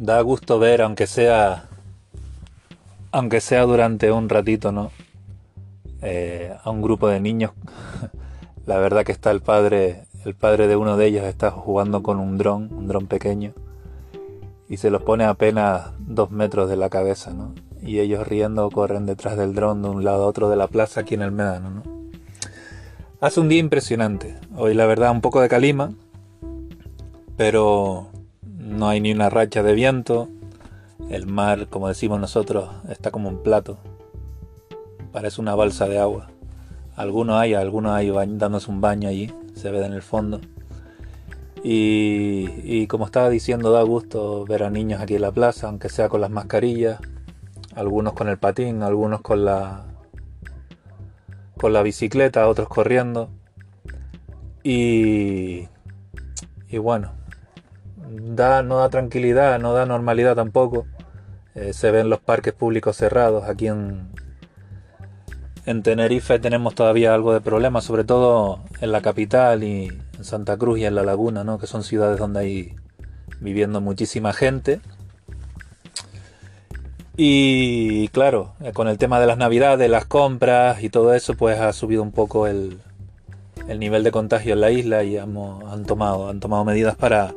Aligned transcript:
da 0.00 0.22
gusto 0.22 0.58
ver, 0.58 0.80
aunque 0.80 1.06
sea, 1.06 1.68
aunque 3.12 3.42
sea 3.42 3.64
durante 3.64 4.10
un 4.10 4.30
ratito, 4.30 4.72
¿no? 4.72 4.90
Eh, 6.00 6.56
a 6.64 6.70
un 6.70 6.80
grupo 6.80 7.06
de 7.08 7.20
niños. 7.20 7.52
La 8.66 8.78
verdad 8.78 9.04
que 9.04 9.12
está 9.12 9.30
el 9.30 9.42
padre, 9.42 10.06
el 10.24 10.34
padre 10.34 10.68
de 10.68 10.76
uno 10.76 10.96
de 10.96 11.06
ellos 11.06 11.24
está 11.24 11.50
jugando 11.50 12.02
con 12.02 12.18
un 12.18 12.38
dron, 12.38 12.72
un 12.72 12.88
dron 12.88 13.08
pequeño, 13.08 13.52
y 14.70 14.78
se 14.78 14.88
los 14.90 15.02
pone 15.02 15.24
apenas 15.24 15.90
dos 15.98 16.30
metros 16.30 16.70
de 16.70 16.76
la 16.76 16.88
cabeza, 16.88 17.32
¿no? 17.32 17.54
Y 17.82 17.98
ellos 17.98 18.26
riendo 18.26 18.70
corren 18.70 19.04
detrás 19.04 19.36
del 19.36 19.54
dron 19.54 19.82
de 19.82 19.90
un 19.90 20.04
lado 20.04 20.24
a 20.24 20.26
otro 20.26 20.48
de 20.48 20.56
la 20.56 20.68
plaza 20.68 21.00
aquí 21.00 21.14
en 21.14 21.22
el 21.22 21.32
Medano, 21.32 21.70
¿no? 21.70 21.82
Hace 23.20 23.40
un 23.40 23.50
día 23.50 23.58
impresionante. 23.58 24.38
Hoy 24.56 24.72
la 24.72 24.86
verdad 24.86 25.10
un 25.10 25.20
poco 25.20 25.42
de 25.42 25.48
calima, 25.50 25.92
pero 27.36 28.09
no 28.60 28.88
hay 28.88 29.00
ni 29.00 29.12
una 29.12 29.30
racha 29.30 29.62
de 29.62 29.74
viento. 29.74 30.28
El 31.08 31.26
mar, 31.26 31.68
como 31.68 31.88
decimos 31.88 32.20
nosotros, 32.20 32.68
está 32.88 33.10
como 33.10 33.28
un 33.28 33.42
plato. 33.42 33.78
Parece 35.12 35.40
una 35.40 35.54
balsa 35.54 35.88
de 35.88 35.98
agua. 35.98 36.30
Algunos 36.94 37.36
hay, 37.36 37.54
algunos 37.54 37.92
hay 37.92 38.10
dándose 38.10 38.70
un 38.70 38.80
baño 38.80 39.08
allí, 39.08 39.32
se 39.54 39.70
ve 39.70 39.84
en 39.84 39.94
el 39.94 40.02
fondo. 40.02 40.40
Y, 41.62 42.86
como 42.86 43.06
estaba 43.06 43.28
diciendo, 43.28 43.70
da 43.70 43.82
gusto 43.82 44.44
ver 44.46 44.62
a 44.62 44.70
niños 44.70 45.00
aquí 45.00 45.16
en 45.16 45.22
la 45.22 45.32
plaza, 45.32 45.68
aunque 45.68 45.88
sea 45.88 46.08
con 46.08 46.20
las 46.20 46.30
mascarillas, 46.30 47.00
algunos 47.74 48.12
con 48.12 48.28
el 48.28 48.38
patín, 48.38 48.82
algunos 48.82 49.20
con 49.20 49.44
la 49.44 49.84
con 51.56 51.74
la 51.74 51.82
bicicleta, 51.82 52.48
otros 52.48 52.68
corriendo. 52.68 53.28
Y, 54.62 55.68
y 56.68 56.78
bueno, 56.78 57.12
da, 58.10 58.62
no 58.62 58.78
da 58.78 58.88
tranquilidad, 58.88 59.58
no 59.60 59.72
da 59.72 59.86
normalidad 59.86 60.34
tampoco. 60.36 60.86
Eh, 61.54 61.72
se 61.72 61.90
ven 61.90 62.10
los 62.10 62.20
parques 62.20 62.52
públicos 62.52 62.96
cerrados. 62.96 63.44
Aquí 63.44 63.68
en, 63.68 64.08
en 65.66 65.82
Tenerife 65.82 66.38
tenemos 66.38 66.74
todavía 66.74 67.14
algo 67.14 67.32
de 67.32 67.40
problemas, 67.40 67.84
sobre 67.84 68.04
todo 68.04 68.60
en 68.80 68.92
la 68.92 69.02
capital 69.02 69.62
y 69.64 69.88
en 70.16 70.24
Santa 70.24 70.56
Cruz 70.56 70.78
y 70.78 70.84
en 70.84 70.94
La 70.94 71.02
Laguna, 71.02 71.44
¿no? 71.44 71.58
que 71.58 71.66
son 71.66 71.82
ciudades 71.82 72.18
donde 72.18 72.40
hay 72.40 72.74
viviendo 73.40 73.80
muchísima 73.80 74.32
gente. 74.32 74.80
Y 77.16 78.08
claro, 78.08 78.54
eh, 78.62 78.72
con 78.72 78.88
el 78.88 78.96
tema 78.96 79.20
de 79.20 79.26
las 79.26 79.36
navidades, 79.36 79.90
las 79.90 80.06
compras 80.06 80.82
y 80.82 80.88
todo 80.88 81.14
eso, 81.14 81.34
pues 81.34 81.60
ha 81.60 81.72
subido 81.72 82.02
un 82.02 82.12
poco 82.12 82.46
el, 82.46 82.78
el 83.68 83.78
nivel 83.78 84.04
de 84.04 84.10
contagio 84.10 84.54
en 84.54 84.60
la 84.60 84.70
isla 84.70 85.04
y 85.04 85.18
han 85.18 85.34
tomado, 85.86 86.28
han 86.28 86.40
tomado 86.40 86.64
medidas 86.64 86.96
para, 86.96 87.34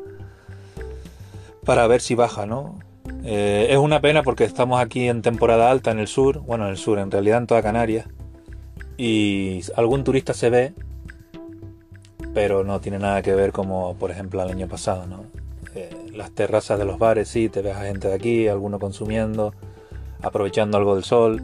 para 1.65 1.87
ver 1.87 2.01
si 2.01 2.15
baja, 2.15 2.45
¿no? 2.45 2.79
Eh, 3.23 3.67
es 3.69 3.77
una 3.77 4.01
pena 4.01 4.23
porque 4.23 4.43
estamos 4.43 4.81
aquí 4.81 5.07
en 5.07 5.21
temporada 5.21 5.71
alta 5.71 5.91
en 5.91 5.99
el 5.99 6.07
sur, 6.07 6.39
bueno, 6.39 6.65
en 6.65 6.71
el 6.71 6.77
sur, 6.77 6.99
en 6.99 7.09
realidad 7.09 7.39
en 7.39 7.47
toda 7.47 7.61
Canarias, 7.61 8.07
y 8.97 9.61
algún 9.75 10.03
turista 10.03 10.33
se 10.33 10.49
ve, 10.49 10.73
pero 12.33 12.63
no 12.63 12.79
tiene 12.81 12.99
nada 12.99 13.21
que 13.21 13.33
ver 13.33 13.51
como, 13.51 13.95
por 13.95 14.11
ejemplo, 14.11 14.41
el 14.41 14.49
año 14.49 14.67
pasado, 14.67 15.05
¿no? 15.07 15.25
Eh, 15.75 15.89
las 16.13 16.31
terrazas 16.31 16.77
de 16.77 16.85
los 16.85 16.99
bares, 16.99 17.27
sí, 17.27 17.49
te 17.49 17.61
ves 17.61 17.75
a 17.75 17.83
gente 17.83 18.07
de 18.07 18.13
aquí, 18.13 18.47
alguno 18.47 18.79
consumiendo, 18.79 19.53
aprovechando 20.21 20.77
algo 20.77 20.95
del 20.95 21.03
sol, 21.03 21.41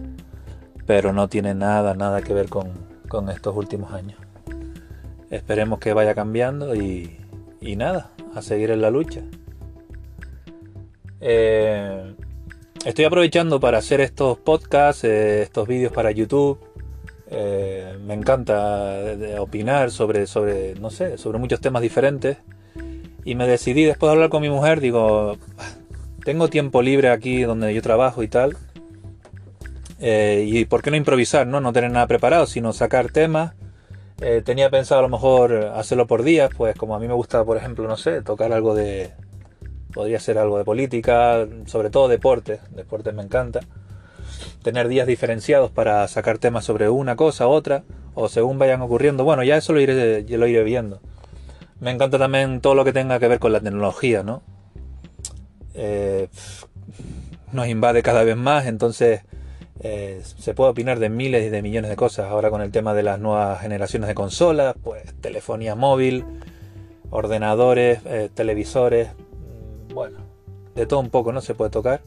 pero 0.86 1.14
no 1.14 1.28
tiene 1.28 1.54
nada, 1.54 1.94
nada 1.94 2.22
que 2.22 2.34
ver 2.34 2.50
con, 2.50 2.72
con 3.08 3.30
estos 3.30 3.56
últimos 3.56 3.94
años. 3.94 4.20
Esperemos 5.30 5.80
que 5.80 5.94
vaya 5.94 6.16
cambiando 6.16 6.76
y, 6.76 7.18
y 7.62 7.76
nada, 7.76 8.12
a 8.36 8.42
seguir 8.42 8.72
en 8.72 8.82
la 8.82 8.90
lucha. 8.90 9.22
Eh, 11.22 12.16
estoy 12.86 13.06
aprovechando 13.06 13.60
para 13.60 13.80
hacer 13.80 14.02
estos 14.02 14.38
podcasts, 14.38 15.04
eh, 15.04 15.42
estos 15.42 15.68
vídeos 15.68 15.92
para 15.92 16.12
YouTube. 16.12 16.60
Eh, 17.32 17.98
me 18.06 18.14
encanta 18.14 18.98
opinar 19.40 19.92
sobre, 19.92 20.26
sobre, 20.28 20.76
no 20.76 20.90
sé, 20.90 21.18
sobre 21.18 21.40
muchos 21.40 21.62
temas 21.62 21.82
diferentes. 21.82 22.38
Y 23.26 23.36
me 23.36 23.48
decidí 23.48 23.84
después 23.84 24.10
de 24.10 24.14
hablar 24.14 24.30
con 24.30 24.42
mi 24.42 24.50
mujer, 24.50 24.80
digo, 24.80 25.38
tengo 26.24 26.48
tiempo 26.48 26.82
libre 26.82 27.10
aquí 27.10 27.42
donde 27.44 27.74
yo 27.74 27.82
trabajo 27.82 28.24
y 28.24 28.28
tal. 28.28 28.58
y 30.00 30.66
por 30.66 30.82
qué 30.82 30.92
no 30.92 30.98
improvisar, 30.98 31.46
¿no? 31.48 31.60
No 31.60 31.74
tener 31.74 31.92
nada 31.92 32.08
preparado, 32.08 32.48
sino 32.48 32.74
sacar 32.74 33.12
temas. 33.12 33.54
tenía 34.46 34.70
pensado 34.70 35.00
a 35.00 35.04
lo 35.04 35.10
mejor 35.10 35.54
hacerlo 35.76 36.08
por 36.08 36.24
días, 36.24 36.50
pues 36.58 36.76
como 36.76 36.96
a 36.96 37.00
mí 37.00 37.08
me 37.08 37.14
gusta, 37.14 37.44
por 37.46 37.58
ejemplo, 37.58 37.88
no 37.88 37.98
sé, 37.98 38.22
tocar 38.22 38.54
algo 38.54 38.76
de, 38.76 39.12
podría 39.94 40.20
ser 40.20 40.38
algo 40.38 40.58
de 40.58 40.64
política, 40.64 41.48
sobre 41.66 41.90
todo 41.90 42.08
deporte, 42.08 42.60
deporte 42.72 43.12
me 43.12 43.24
encanta. 43.24 43.62
Tener 44.64 44.88
días 44.88 45.08
diferenciados 45.08 45.72
para 45.72 46.08
sacar 46.08 46.38
temas 46.38 46.66
sobre 46.66 46.90
una 46.90 47.16
cosa, 47.16 47.48
otra, 47.48 47.84
o 48.14 48.30
según 48.30 48.60
vayan 48.60 48.82
ocurriendo. 48.82 49.24
Bueno, 49.24 49.44
ya 49.44 49.58
eso 49.58 49.74
lo 49.74 49.80
iré, 49.80 50.24
lo 50.24 50.48
iré 50.48 50.64
viendo. 50.64 51.00
Me 51.80 51.92
encanta 51.92 52.18
también 52.18 52.62
todo 52.62 52.76
lo 52.76 52.84
que 52.84 52.94
tenga 52.94 53.20
que 53.20 53.28
ver 53.28 53.40
con 53.40 53.54
la 53.54 53.62
tecnología, 53.62 54.24
¿no? 54.24 54.42
Eh, 55.74 56.28
nos 57.52 57.68
invade 57.68 58.04
cada 58.04 58.24
vez 58.24 58.36
más, 58.36 58.66
entonces 58.66 59.22
eh, 59.80 60.22
se 60.24 60.54
puede 60.54 60.72
opinar 60.72 61.00
de 61.00 61.10
miles 61.10 61.46
y 61.46 61.50
de 61.50 61.62
millones 61.62 61.90
de 61.90 61.96
cosas. 61.96 62.28
Ahora 62.28 62.50
con 62.50 62.62
el 62.62 62.72
tema 62.72 62.94
de 62.94 63.04
las 63.04 63.20
nuevas 63.20 63.62
generaciones 63.62 64.08
de 64.08 64.14
consolas, 64.14 64.76
pues 64.84 65.04
telefonía 65.22 65.76
móvil, 65.76 66.26
ordenadores, 67.10 68.00
eh, 68.06 68.30
televisores, 68.34 69.10
bueno, 70.00 70.20
de 70.76 70.86
todo 70.86 71.02
un 71.02 71.10
poco, 71.10 71.34
¿no? 71.34 71.42
Se 71.42 71.56
puede 71.56 71.72
tocar. 71.72 72.00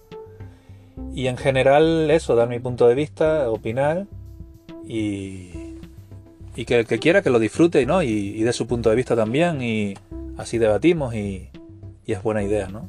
Y 1.14 1.26
en 1.26 1.36
general 1.36 2.10
eso, 2.10 2.34
dar 2.34 2.48
mi 2.48 2.58
punto 2.58 2.88
de 2.88 2.94
vista, 2.94 3.50
opinar 3.50 4.06
y, 4.82 5.50
y 6.56 6.64
que 6.64 6.78
el 6.78 6.86
que 6.86 6.98
quiera 6.98 7.20
que 7.20 7.28
lo 7.28 7.38
disfrute 7.38 7.84
¿no? 7.84 8.02
y, 8.02 8.08
y 8.08 8.42
dé 8.44 8.54
su 8.54 8.66
punto 8.66 8.88
de 8.88 8.96
vista 8.96 9.14
también 9.14 9.60
y 9.60 9.92
así 10.38 10.56
debatimos 10.56 11.14
y, 11.14 11.50
y, 12.06 12.12
es 12.12 12.22
buena 12.22 12.42
idea, 12.42 12.68
¿no? 12.68 12.88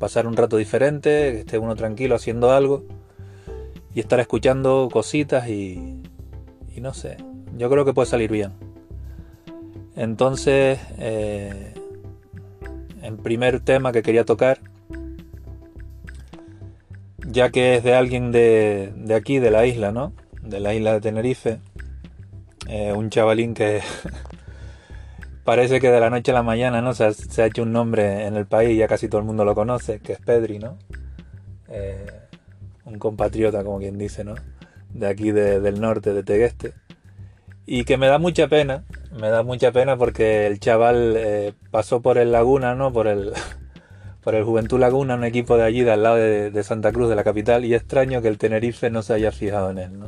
Pasar 0.00 0.26
un 0.26 0.36
rato 0.36 0.56
diferente, 0.56 1.08
que 1.10 1.40
esté 1.40 1.58
uno 1.58 1.76
tranquilo 1.76 2.16
haciendo 2.16 2.50
algo 2.50 2.82
y 3.94 4.00
estar 4.00 4.18
escuchando 4.18 4.88
cositas 4.92 5.48
y, 5.48 6.02
y 6.74 6.80
no 6.80 6.94
sé, 6.94 7.16
yo 7.56 7.70
creo 7.70 7.84
que 7.84 7.94
puede 7.94 8.06
salir 8.06 8.32
bien. 8.32 8.50
Entonces, 9.94 10.80
eh, 10.98 11.71
el 13.02 13.16
primer 13.16 13.60
tema 13.60 13.92
que 13.92 14.02
quería 14.02 14.24
tocar, 14.24 14.58
ya 17.26 17.50
que 17.50 17.76
es 17.76 17.84
de 17.84 17.94
alguien 17.94 18.32
de, 18.32 18.92
aquí, 19.14 19.38
de 19.38 19.50
la 19.50 19.66
isla, 19.66 19.92
¿no? 19.92 20.12
De 20.42 20.60
la 20.60 20.74
isla 20.74 20.94
de 20.94 21.00
Tenerife. 21.00 21.60
Eh, 22.68 22.92
un 22.92 23.10
chavalín 23.10 23.54
que 23.54 23.80
parece 25.44 25.80
que 25.80 25.90
de 25.90 26.00
la 26.00 26.10
noche 26.10 26.30
a 26.30 26.34
la 26.34 26.42
mañana, 26.42 26.80
¿no? 26.80 26.94
Se 26.94 27.04
ha, 27.04 27.46
hecho 27.46 27.62
un 27.62 27.72
nombre 27.72 28.26
en 28.26 28.36
el 28.36 28.46
país, 28.46 28.78
ya 28.78 28.88
casi 28.88 29.08
todo 29.08 29.20
el 29.20 29.26
mundo 29.26 29.44
lo 29.44 29.54
conoce, 29.54 30.00
que 30.00 30.12
es 30.12 30.20
Pedri, 30.20 30.58
¿no? 30.58 30.78
Eh, 31.68 32.06
un 32.84 32.98
compatriota, 32.98 33.64
como 33.64 33.78
quien 33.78 33.98
dice, 33.98 34.24
¿no? 34.24 34.34
De 34.92 35.06
aquí 35.06 35.32
del 35.32 35.80
norte, 35.80 36.12
de 36.12 36.22
Tegueste. 36.22 36.74
Y 37.66 37.84
que 37.84 37.96
me 37.96 38.08
da 38.08 38.18
mucha 38.18 38.48
pena, 38.48 38.84
me 39.18 39.28
da 39.28 39.42
mucha 39.42 39.72
pena 39.72 39.96
porque 39.96 40.46
el 40.46 40.58
chaval 40.58 41.14
eh, 41.16 41.52
pasó 41.70 42.00
por 42.00 42.18
el 42.18 42.32
Laguna, 42.32 42.74
¿no? 42.74 42.92
Por 42.92 43.06
el, 43.06 43.32
por 44.22 44.34
el 44.34 44.44
Juventud 44.44 44.78
Laguna, 44.78 45.14
un 45.14 45.24
equipo 45.24 45.56
de 45.56 45.64
allí, 45.64 45.82
de 45.82 45.92
al 45.92 46.02
lado 46.02 46.16
de, 46.16 46.62
Santa 46.62 46.92
Cruz, 46.92 47.08
de 47.08 47.16
la 47.16 47.24
capital, 47.24 47.64
y 47.64 47.74
extraño 47.74 48.22
que 48.22 48.28
el 48.28 48.38
Tenerife 48.38 48.90
no 48.90 49.02
se 49.02 49.14
haya 49.14 49.32
fijado 49.32 49.70
en 49.70 49.78
él, 49.78 49.98
¿no? 49.98 50.06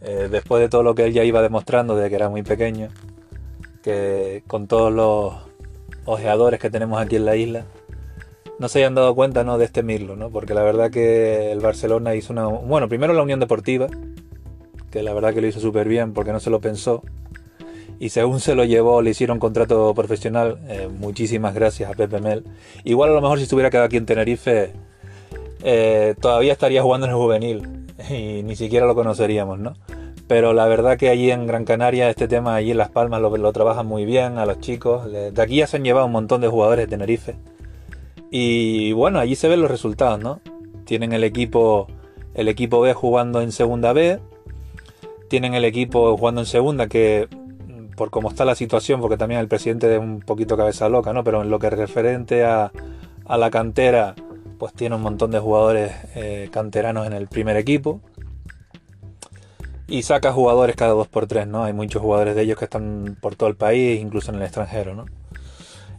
Eh, 0.00 0.28
después 0.30 0.60
de 0.60 0.68
todo 0.68 0.82
lo 0.82 0.94
que 0.94 1.04
él 1.04 1.12
ya 1.12 1.22
iba 1.22 1.42
demostrando 1.42 1.94
desde 1.96 2.10
que 2.10 2.16
era 2.16 2.28
muy 2.28 2.42
pequeño, 2.42 2.88
que 3.82 4.42
con 4.46 4.66
todos 4.66 4.92
los 4.92 5.34
ojeadores 6.04 6.58
que 6.58 6.70
tenemos 6.70 7.00
aquí 7.00 7.16
en 7.16 7.24
la 7.24 7.36
isla, 7.36 7.64
no 8.58 8.68
se 8.68 8.78
hayan 8.78 8.94
dado 8.94 9.14
cuenta 9.14 9.44
¿no? 9.44 9.58
de 9.58 9.64
este 9.64 9.82
Mirlo, 9.82 10.16
¿no? 10.16 10.30
porque 10.30 10.54
la 10.54 10.62
verdad 10.62 10.90
que 10.90 11.52
el 11.52 11.60
Barcelona 11.60 12.14
hizo 12.14 12.32
una... 12.32 12.46
Bueno, 12.46 12.88
primero 12.88 13.12
la 13.12 13.22
Unión 13.22 13.40
Deportiva, 13.40 13.86
que 14.90 15.02
la 15.02 15.14
verdad 15.14 15.32
que 15.34 15.40
lo 15.40 15.46
hizo 15.46 15.60
súper 15.60 15.88
bien 15.88 16.12
porque 16.12 16.32
no 16.32 16.40
se 16.40 16.50
lo 16.50 16.60
pensó, 16.60 17.02
y 18.02 18.08
según 18.08 18.40
se 18.40 18.56
lo 18.56 18.64
llevó, 18.64 19.00
le 19.00 19.10
hicieron 19.10 19.38
contrato 19.38 19.94
profesional. 19.94 20.58
Eh, 20.66 20.88
muchísimas 20.88 21.54
gracias 21.54 21.88
a 21.88 21.94
Pepe 21.94 22.20
Mel. 22.20 22.42
Igual 22.82 23.10
a 23.10 23.12
lo 23.12 23.20
mejor 23.20 23.38
si 23.38 23.44
estuviera 23.44 23.70
quedado 23.70 23.86
aquí 23.86 23.96
en 23.96 24.06
Tenerife, 24.06 24.72
eh, 25.62 26.16
todavía 26.20 26.52
estaría 26.52 26.82
jugando 26.82 27.06
en 27.06 27.12
el 27.12 27.16
juvenil 27.16 27.86
y 28.10 28.42
ni 28.42 28.56
siquiera 28.56 28.86
lo 28.86 28.96
conoceríamos, 28.96 29.60
¿no? 29.60 29.74
Pero 30.26 30.52
la 30.52 30.66
verdad 30.66 30.96
que 30.96 31.10
allí 31.10 31.30
en 31.30 31.46
Gran 31.46 31.64
Canaria 31.64 32.10
este 32.10 32.26
tema, 32.26 32.56
allí 32.56 32.72
en 32.72 32.78
Las 32.78 32.90
Palmas 32.90 33.22
lo, 33.22 33.36
lo 33.36 33.52
trabajan 33.52 33.86
muy 33.86 34.04
bien 34.04 34.36
a 34.36 34.46
los 34.46 34.58
chicos. 34.58 35.08
De 35.12 35.40
aquí 35.40 35.58
ya 35.58 35.68
se 35.68 35.76
han 35.76 35.84
llevado 35.84 36.06
un 36.06 36.12
montón 36.12 36.40
de 36.40 36.48
jugadores 36.48 36.86
de 36.86 36.90
Tenerife. 36.90 37.36
Y 38.32 38.90
bueno, 38.94 39.20
allí 39.20 39.36
se 39.36 39.46
ven 39.46 39.60
los 39.60 39.70
resultados, 39.70 40.18
¿no? 40.18 40.40
Tienen 40.86 41.12
el 41.12 41.22
equipo, 41.22 41.86
el 42.34 42.48
equipo 42.48 42.80
B 42.80 42.94
jugando 42.94 43.40
en 43.42 43.52
segunda 43.52 43.92
B. 43.92 44.18
Tienen 45.28 45.54
el 45.54 45.64
equipo 45.64 46.16
jugando 46.16 46.40
en 46.40 46.46
segunda 46.48 46.88
que 46.88 47.28
por 47.96 48.10
cómo 48.10 48.30
está 48.30 48.44
la 48.44 48.54
situación, 48.54 49.00
porque 49.00 49.16
también 49.16 49.40
el 49.40 49.48
presidente 49.48 49.92
es 49.92 50.00
un 50.00 50.20
poquito 50.20 50.56
cabeza 50.56 50.88
loca, 50.88 51.12
¿no? 51.12 51.24
Pero 51.24 51.42
en 51.42 51.50
lo 51.50 51.58
que 51.58 51.68
es 51.68 51.72
referente 51.72 52.44
a, 52.44 52.72
a 53.26 53.36
la 53.36 53.50
cantera, 53.50 54.14
pues 54.58 54.72
tiene 54.74 54.96
un 54.96 55.02
montón 55.02 55.30
de 55.30 55.38
jugadores 55.38 55.92
eh, 56.14 56.48
canteranos 56.52 57.06
en 57.06 57.12
el 57.12 57.28
primer 57.28 57.56
equipo. 57.56 58.00
Y 59.88 60.02
saca 60.02 60.32
jugadores 60.32 60.76
cada 60.76 60.92
dos 60.92 61.08
por 61.08 61.26
tres, 61.26 61.46
¿no? 61.46 61.64
Hay 61.64 61.72
muchos 61.72 62.00
jugadores 62.00 62.34
de 62.34 62.42
ellos 62.42 62.58
que 62.58 62.64
están 62.64 63.18
por 63.20 63.36
todo 63.36 63.48
el 63.48 63.56
país, 63.56 64.00
incluso 64.00 64.30
en 64.30 64.38
el 64.38 64.42
extranjero, 64.42 64.94
¿no? 64.94 65.04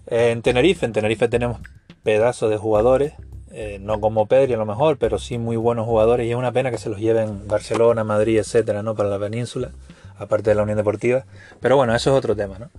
En 0.08 0.42
Tenerife, 0.42 0.86
en 0.86 0.94
Tenerife 0.94 1.28
tenemos 1.28 1.60
pedazos 2.04 2.50
de 2.50 2.58
jugadores, 2.58 3.14
eh, 3.52 3.78
no 3.80 4.02
como 4.02 4.26
Pedri 4.26 4.54
a 4.54 4.58
lo 4.58 4.66
mejor, 4.66 4.98
pero 4.98 5.20
sí 5.20 5.38
muy 5.38 5.58
buenos 5.58 5.86
jugadores 5.86 6.26
y 6.26 6.32
es 6.32 6.36
una 6.36 6.52
pena 6.52 6.72
que 6.72 6.78
se 6.78 6.90
los 6.90 7.00
lleven 7.00 7.48
Barcelona, 7.48 8.04
Madrid, 8.04 8.40
etcétera, 8.40 8.82
¿no? 8.82 8.96
Para 8.96 9.10
la 9.10 9.20
península, 9.20 9.72
aparte 10.18 10.50
de 10.50 10.56
la 10.56 10.64
Unión 10.64 10.78
Deportiva. 10.78 11.26
Pero 11.60 11.78
bueno, 11.78 11.96
eso 11.96 12.12
es 12.12 12.18
otro 12.18 12.36
tema, 12.36 12.60
¿no? 12.60 12.70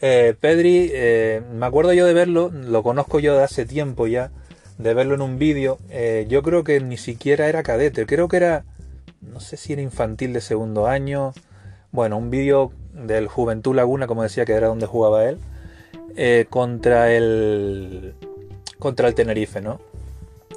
Eh, 0.00 0.34
Pedri, 0.38 0.90
eh, 0.92 1.42
me 1.52 1.66
acuerdo 1.66 1.92
yo 1.92 2.06
de 2.06 2.14
verlo, 2.14 2.50
lo 2.52 2.82
conozco 2.82 3.20
yo 3.20 3.36
de 3.36 3.44
hace 3.44 3.64
tiempo 3.64 4.06
ya, 4.06 4.30
de 4.78 4.94
verlo 4.94 5.14
en 5.14 5.22
un 5.22 5.38
vídeo. 5.38 5.78
Eh, 5.90 6.26
yo 6.28 6.42
creo 6.42 6.64
que 6.64 6.80
ni 6.80 6.96
siquiera 6.96 7.48
era 7.48 7.62
cadete, 7.62 8.06
creo 8.06 8.28
que 8.28 8.36
era, 8.36 8.64
no 9.20 9.40
sé 9.40 9.56
si 9.56 9.72
era 9.72 9.82
infantil 9.82 10.32
de 10.32 10.40
segundo 10.40 10.86
año. 10.86 11.32
Bueno, 11.92 12.18
un 12.18 12.30
vídeo 12.30 12.72
del 12.92 13.28
Juventud 13.28 13.74
Laguna, 13.74 14.06
como 14.06 14.22
decía 14.22 14.44
que 14.44 14.52
era 14.52 14.68
donde 14.68 14.86
jugaba 14.86 15.24
él, 15.24 15.38
contra 16.50 17.12
el 17.12 18.14
contra 18.78 19.08
el 19.08 19.14
Tenerife, 19.14 19.60
¿no? 19.60 19.80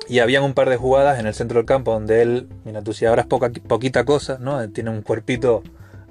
Y 0.10 0.20
habían 0.20 0.44
un 0.44 0.54
par 0.54 0.70
de 0.70 0.78
jugadas 0.78 1.20
en 1.20 1.28
el 1.28 1.34
centro 1.34 1.60
del 1.60 1.66
campo 1.66 1.94
donde 1.94 2.22
él, 2.22 2.48
mira 2.66 2.82
tú 2.82 2.94
si 2.94 3.06
ahora 3.06 3.22
es 3.22 3.28
poca, 3.28 3.52
poquita 3.68 4.04
cosa, 4.04 4.38
¿no? 4.40 4.70
Tiene 4.70 4.90
un 4.90 5.02
cuerpito 5.02 5.64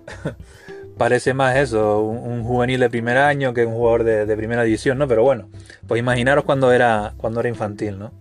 parece 0.97 1.35
más 1.35 1.56
eso, 1.56 2.00
un, 2.00 2.43
juvenil 2.44 2.81
de 2.81 2.91
primer 2.91 3.19
año 3.19 3.53
que 3.53 3.67
un 3.67 3.75
jugador 3.75 4.05
de, 4.05 4.37
primera 4.37 4.62
división, 4.62 4.99
¿no? 4.99 5.08
Pero 5.08 5.23
bueno, 5.23 5.49
pues 5.87 5.99
imaginaros 5.99 6.44
cuando 6.44 6.73
era, 6.73 7.14
cuando 7.17 7.41
era 7.41 7.49
infantil, 7.49 7.99
¿no? 7.99 8.12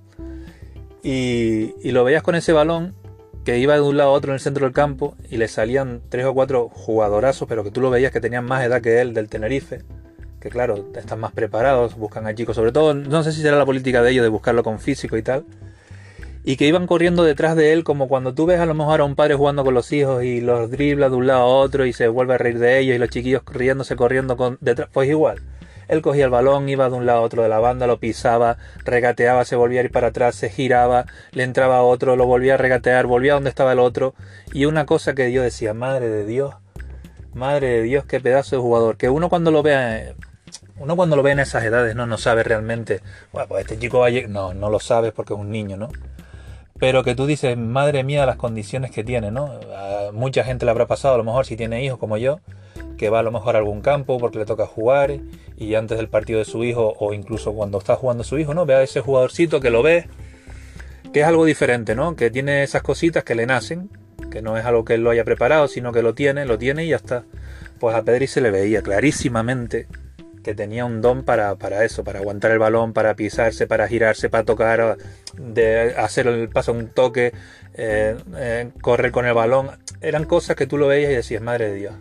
Y, 1.04 1.92
lo 1.92 2.04
veías 2.04 2.24
con 2.24 2.36
ese 2.36 2.52
balón 2.52 2.96
que 3.44 3.60
iba 3.60 3.76
de 3.76 3.82
un 3.82 3.96
lado 3.96 4.10
a 4.10 4.14
otro 4.14 4.32
en 4.32 4.36
el 4.36 4.40
centro 4.40 4.66
del 4.66 4.74
campo 4.74 5.16
y 5.30 5.38
le 5.38 5.48
salían 5.48 6.02
tres 6.10 6.26
o 6.26 6.34
cuatro 6.34 6.70
jugadorazos, 6.70 7.48
pero 7.48 7.64
que 7.64 7.70
tú 7.70 7.80
lo 7.80 7.92
veías 7.92 8.12
que 8.12 8.20
tenían 8.20 8.44
más 8.44 8.66
edad 8.66 8.82
que 8.82 9.02
él 9.02 9.14
del 9.14 9.30
Tenerife, 9.30 9.84
que 10.40 10.50
claro, 10.50 10.90
están 10.96 11.20
más 11.20 11.32
preparados, 11.32 11.96
buscan 11.96 12.26
a 12.26 12.34
chicos, 12.34 12.56
sobre 12.56 12.72
todo, 12.72 12.96
no 12.96 13.24
sé 13.24 13.32
si 13.32 13.42
será 13.42 13.58
la 13.58 13.66
política 13.66 14.02
de 14.02 14.12
ellos 14.12 14.24
de 14.24 14.30
buscarlo 14.30 14.64
con 14.64 14.80
físico 14.80 15.16
y 15.16 15.22
tal, 15.22 15.46
y 16.46 16.58
que 16.58 16.68
iban 16.68 16.86
corriendo 16.86 17.24
detrás 17.24 17.56
de 17.56 17.74
él 17.74 17.84
como 17.84 18.08
cuando 18.08 18.36
tú 18.36 18.46
ves 18.46 18.60
a 18.60 18.68
lo 18.68 18.76
mejor 18.76 19.02
a 19.02 19.04
un 19.04 19.16
padre 19.16 19.34
jugando 19.34 19.66
con 19.66 19.74
los 19.74 19.92
hijos 19.92 20.24
y 20.24 20.42
los 20.42 20.70
dribla 20.70 21.10
de 21.10 21.16
un 21.16 21.26
lado 21.26 21.42
a 21.42 21.46
otro 21.46 21.88
y 21.88 21.92
se 21.94 22.08
vuelve 22.08 22.36
a 22.36 22.38
reír 22.38 22.60
de 22.60 22.78
ellos 22.78 22.96
y 22.96 23.00
los 23.00 23.10
chiquillos 23.10 23.42
riéndose 23.52 23.96
corriendo 23.96 24.38
con 24.38 24.60
detrás, 24.62 24.88
pues 24.94 25.10
igual. 25.10 25.42
Él 25.88 26.04
cogía 26.04 26.26
el 26.26 26.32
balón, 26.32 26.70
iba 26.70 26.88
de 26.88 26.96
un 26.96 27.08
lado 27.08 27.20
a 27.20 27.22
otro 27.22 27.42
de 27.42 27.50
la 27.50 27.60
banda, 27.60 27.88
lo 27.88 28.00
pisaba, 28.00 28.58
regateaba, 28.84 29.44
se 29.44 29.56
volvía 29.56 29.82
a 29.82 29.84
ir 29.86 29.92
para 29.92 30.08
atrás, 30.08 30.36
se 30.36 30.50
giraba, 30.50 31.06
le 31.32 31.44
entraba 31.44 31.78
a 31.78 31.84
otro, 31.84 32.16
lo 32.16 32.28
volvía 32.28 32.56
a 32.56 32.58
regatear, 32.58 33.08
volvía 33.08 33.34
a 33.34 33.36
donde 33.36 33.50
estaba 33.50 33.74
el 33.74 33.80
otro. 33.80 34.14
Y 34.54 34.66
una 34.66 34.86
cosa 34.86 35.14
que 35.14 35.32
yo 35.32 35.42
decía, 35.44 35.74
madre 35.74 36.10
de 36.10 36.26
Dios, 36.26 36.56
madre 37.34 37.68
de 37.68 37.82
Dios, 37.84 38.06
qué 38.06 38.20
pedazo 38.20 38.56
de 38.56 38.62
jugador. 38.62 38.98
Que 38.98 39.10
uno 39.10 39.30
cuando 39.30 39.52
lo 39.52 39.62
vea, 39.62 40.16
uno 40.80 40.96
cuando 40.96 41.16
lo 41.16 41.24
ve 41.24 41.32
en 41.32 41.40
esas 41.40 41.64
edades, 41.64 41.96
no, 41.96 42.08
no 42.08 42.18
sabe 42.18 42.44
realmente, 42.44 43.02
bueno, 43.32 43.48
pues 43.48 43.62
este 43.62 43.78
chico 43.78 44.00
va 44.00 44.08
a 44.08 44.28
no, 44.28 44.56
no 44.56 44.70
lo 44.70 44.80
sabes 44.80 45.12
porque 45.12 45.34
es 45.34 45.40
un 45.40 45.52
niño, 45.52 45.78
¿no? 45.78 45.90
Pero 46.78 47.04
que 47.04 47.16
tú 47.16 47.26
dices, 47.26 47.58
madre 47.58 48.04
mía, 48.04 48.26
las 48.26 48.36
condiciones 48.36 48.92
que 48.92 49.04
tiene, 49.04 49.32
¿no? 49.32 49.60
Mucha 50.12 50.44
gente 50.44 50.66
le 50.66 50.72
habrá 50.72 50.88
pasado, 50.88 51.16
a 51.16 51.18
lo 51.18 51.24
mejor 51.24 51.46
si 51.46 51.56
tiene 51.56 51.84
hijos 51.84 51.98
como 51.98 52.18
yo, 52.18 52.42
que 52.98 53.10
va 53.10 53.20
a 53.20 53.24
lo 53.24 53.32
mejor 53.32 53.56
a 53.56 53.60
algún 53.60 53.82
campo 53.82 54.18
porque 54.18 54.40
le 54.40 54.46
toca 54.46 54.66
jugar 54.66 55.20
y 55.58 55.76
antes 55.76 55.98
del 55.98 56.10
partido 56.10 56.40
de 56.40 56.46
su 56.46 56.64
hijo 56.64 56.94
o 57.00 57.14
incluso 57.14 57.54
cuando 57.54 57.78
está 57.78 57.96
jugando 57.96 58.24
su 58.24 58.38
hijo, 58.40 58.54
¿no? 58.54 58.66
Ve 58.66 58.76
a 58.76 58.84
ese 58.84 59.00
jugadorcito 59.00 59.62
que 59.62 59.70
lo 59.70 59.84
ve, 59.84 60.08
que 61.14 61.22
es 61.22 61.26
algo 61.26 61.46
diferente, 61.46 61.96
¿no? 61.96 62.16
Que 62.18 62.30
tiene 62.30 62.64
esas 62.64 62.84
cositas 62.84 63.24
que 63.24 63.36
le 63.36 63.46
nacen, 63.46 63.90
que 64.30 64.42
no 64.42 64.58
es 64.58 64.66
algo 64.66 64.84
que 64.84 64.96
él 64.96 65.04
lo 65.04 65.12
haya 65.12 65.24
preparado, 65.24 65.70
sino 65.70 65.94
que 65.94 66.02
lo 66.02 66.14
tiene, 66.14 66.46
lo 66.46 66.58
tiene 66.58 66.84
y 66.84 66.90
ya 66.90 66.98
está. 66.98 67.24
Pues 67.80 67.96
a 67.96 68.04
Pedri 68.04 68.28
se 68.28 68.42
le 68.42 68.52
veía 68.52 68.82
clarísimamente 68.82 69.88
que 70.46 70.54
tenía 70.54 70.86
un 70.86 71.02
don 71.02 71.24
para, 71.24 71.56
eso, 71.84 72.04
para 72.04 72.20
aguantar 72.20 72.52
el 72.52 72.60
balón, 72.60 72.94
para 72.94 73.16
pisarse, 73.16 73.66
para 73.66 73.88
girarse, 73.88 74.30
para 74.30 74.44
tocar, 74.44 74.96
de 75.36 75.96
hacer 75.98 76.28
el 76.28 76.50
paso 76.50 76.72
un 76.72 76.90
toque, 76.90 77.34
eh, 77.74 78.16
eh, 78.38 78.70
correr 78.80 79.12
con 79.12 79.26
el 79.26 79.34
balón. 79.34 79.72
Eran 80.02 80.26
cosas 80.26 80.56
que 80.56 80.68
tú 80.68 80.78
lo 80.78 80.86
veías 80.86 81.12
y 81.12 81.16
decías, 81.16 81.42
madre 81.42 81.72
de 81.72 81.76
Dios. 81.76 81.96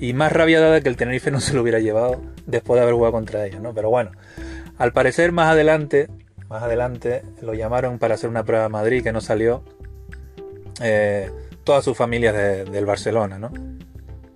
Y 0.00 0.12
más 0.12 0.32
rabia 0.32 0.60
de 0.60 0.82
que 0.82 0.88
el 0.88 0.96
Tenerife 0.96 1.30
no 1.30 1.38
se 1.38 1.54
lo 1.54 1.62
hubiera 1.62 1.78
llevado 1.78 2.20
después 2.46 2.78
de 2.78 2.82
haber 2.82 2.96
jugado 2.96 3.12
contra 3.12 3.46
ellos, 3.46 3.62
¿no? 3.62 3.72
Pero 3.72 3.90
bueno, 3.90 4.10
al 4.76 4.92
parecer 4.92 5.30
más 5.30 5.52
adelante, 5.52 6.08
más 6.48 6.64
adelante 6.64 7.22
lo 7.42 7.54
llamaron 7.54 8.00
para 8.00 8.14
hacer 8.14 8.28
una 8.28 8.42
prueba 8.42 8.64
a 8.64 8.68
Madrid 8.68 9.04
que 9.04 9.12
no 9.12 9.20
salió. 9.20 9.62
Eh, 10.82 11.30
todas 11.62 11.84
sus 11.84 11.96
familias 11.96 12.34
del 12.34 12.86
Barcelona, 12.86 13.38
¿no? 13.38 13.52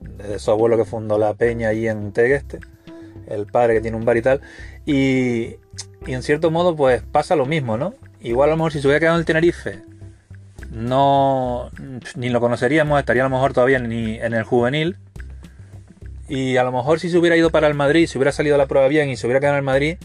Desde 0.01 0.39
su 0.39 0.53
abuelo 0.53 0.77
que 0.77 0.85
fundó 0.85 1.19
la 1.19 1.35
peña 1.35 1.71
ahí 1.71 1.89
en 1.89 2.13
Tegueste 2.13 2.61
el 3.33 3.47
padre 3.47 3.75
que 3.75 3.81
tiene 3.81 3.97
un 3.97 4.05
bar 4.05 4.17
y 4.17 4.23
tal. 4.23 4.41
Y, 4.87 5.57
en 6.07 6.23
cierto 6.23 6.51
modo, 6.51 6.77
pues 6.77 7.03
pasa 7.03 7.37
lo 7.37 7.47
mismo, 7.47 7.77
¿no? 7.77 7.95
Igual 8.21 8.51
a 8.51 8.53
lo 8.53 8.57
mejor 8.57 8.73
si 8.73 8.81
se 8.81 8.87
hubiera 8.87 9.01
quedado 9.01 9.17
en 9.17 9.21
el 9.21 9.27
Tenerife, 9.27 9.83
no 10.71 11.71
ni 12.17 12.29
lo 12.29 12.41
conoceríamos, 12.41 12.99
estaría 12.99 13.23
a 13.23 13.27
lo 13.29 13.35
mejor 13.35 13.53
todavía 13.53 13.79
ni 13.79 14.17
en 14.17 14.35
el 14.35 14.45
juvenil. 14.45 14.97
Y 16.29 16.57
a 16.57 16.65
lo 16.65 16.73
mejor 16.73 16.99
si 16.99 17.11
se 17.11 17.19
hubiera 17.19 17.37
ido 17.37 17.51
para 17.51 17.67
el 17.67 17.75
Madrid, 17.75 18.07
si 18.07 18.17
hubiera 18.17 18.33
salido 18.33 18.57
la 18.57 18.67
prueba 18.67 18.89
bien 18.89 19.11
y 19.11 19.17
se 19.17 19.27
hubiera 19.27 19.41
quedado 19.41 19.57
en 19.57 19.59
el 19.59 19.65
Madrid, 19.65 19.97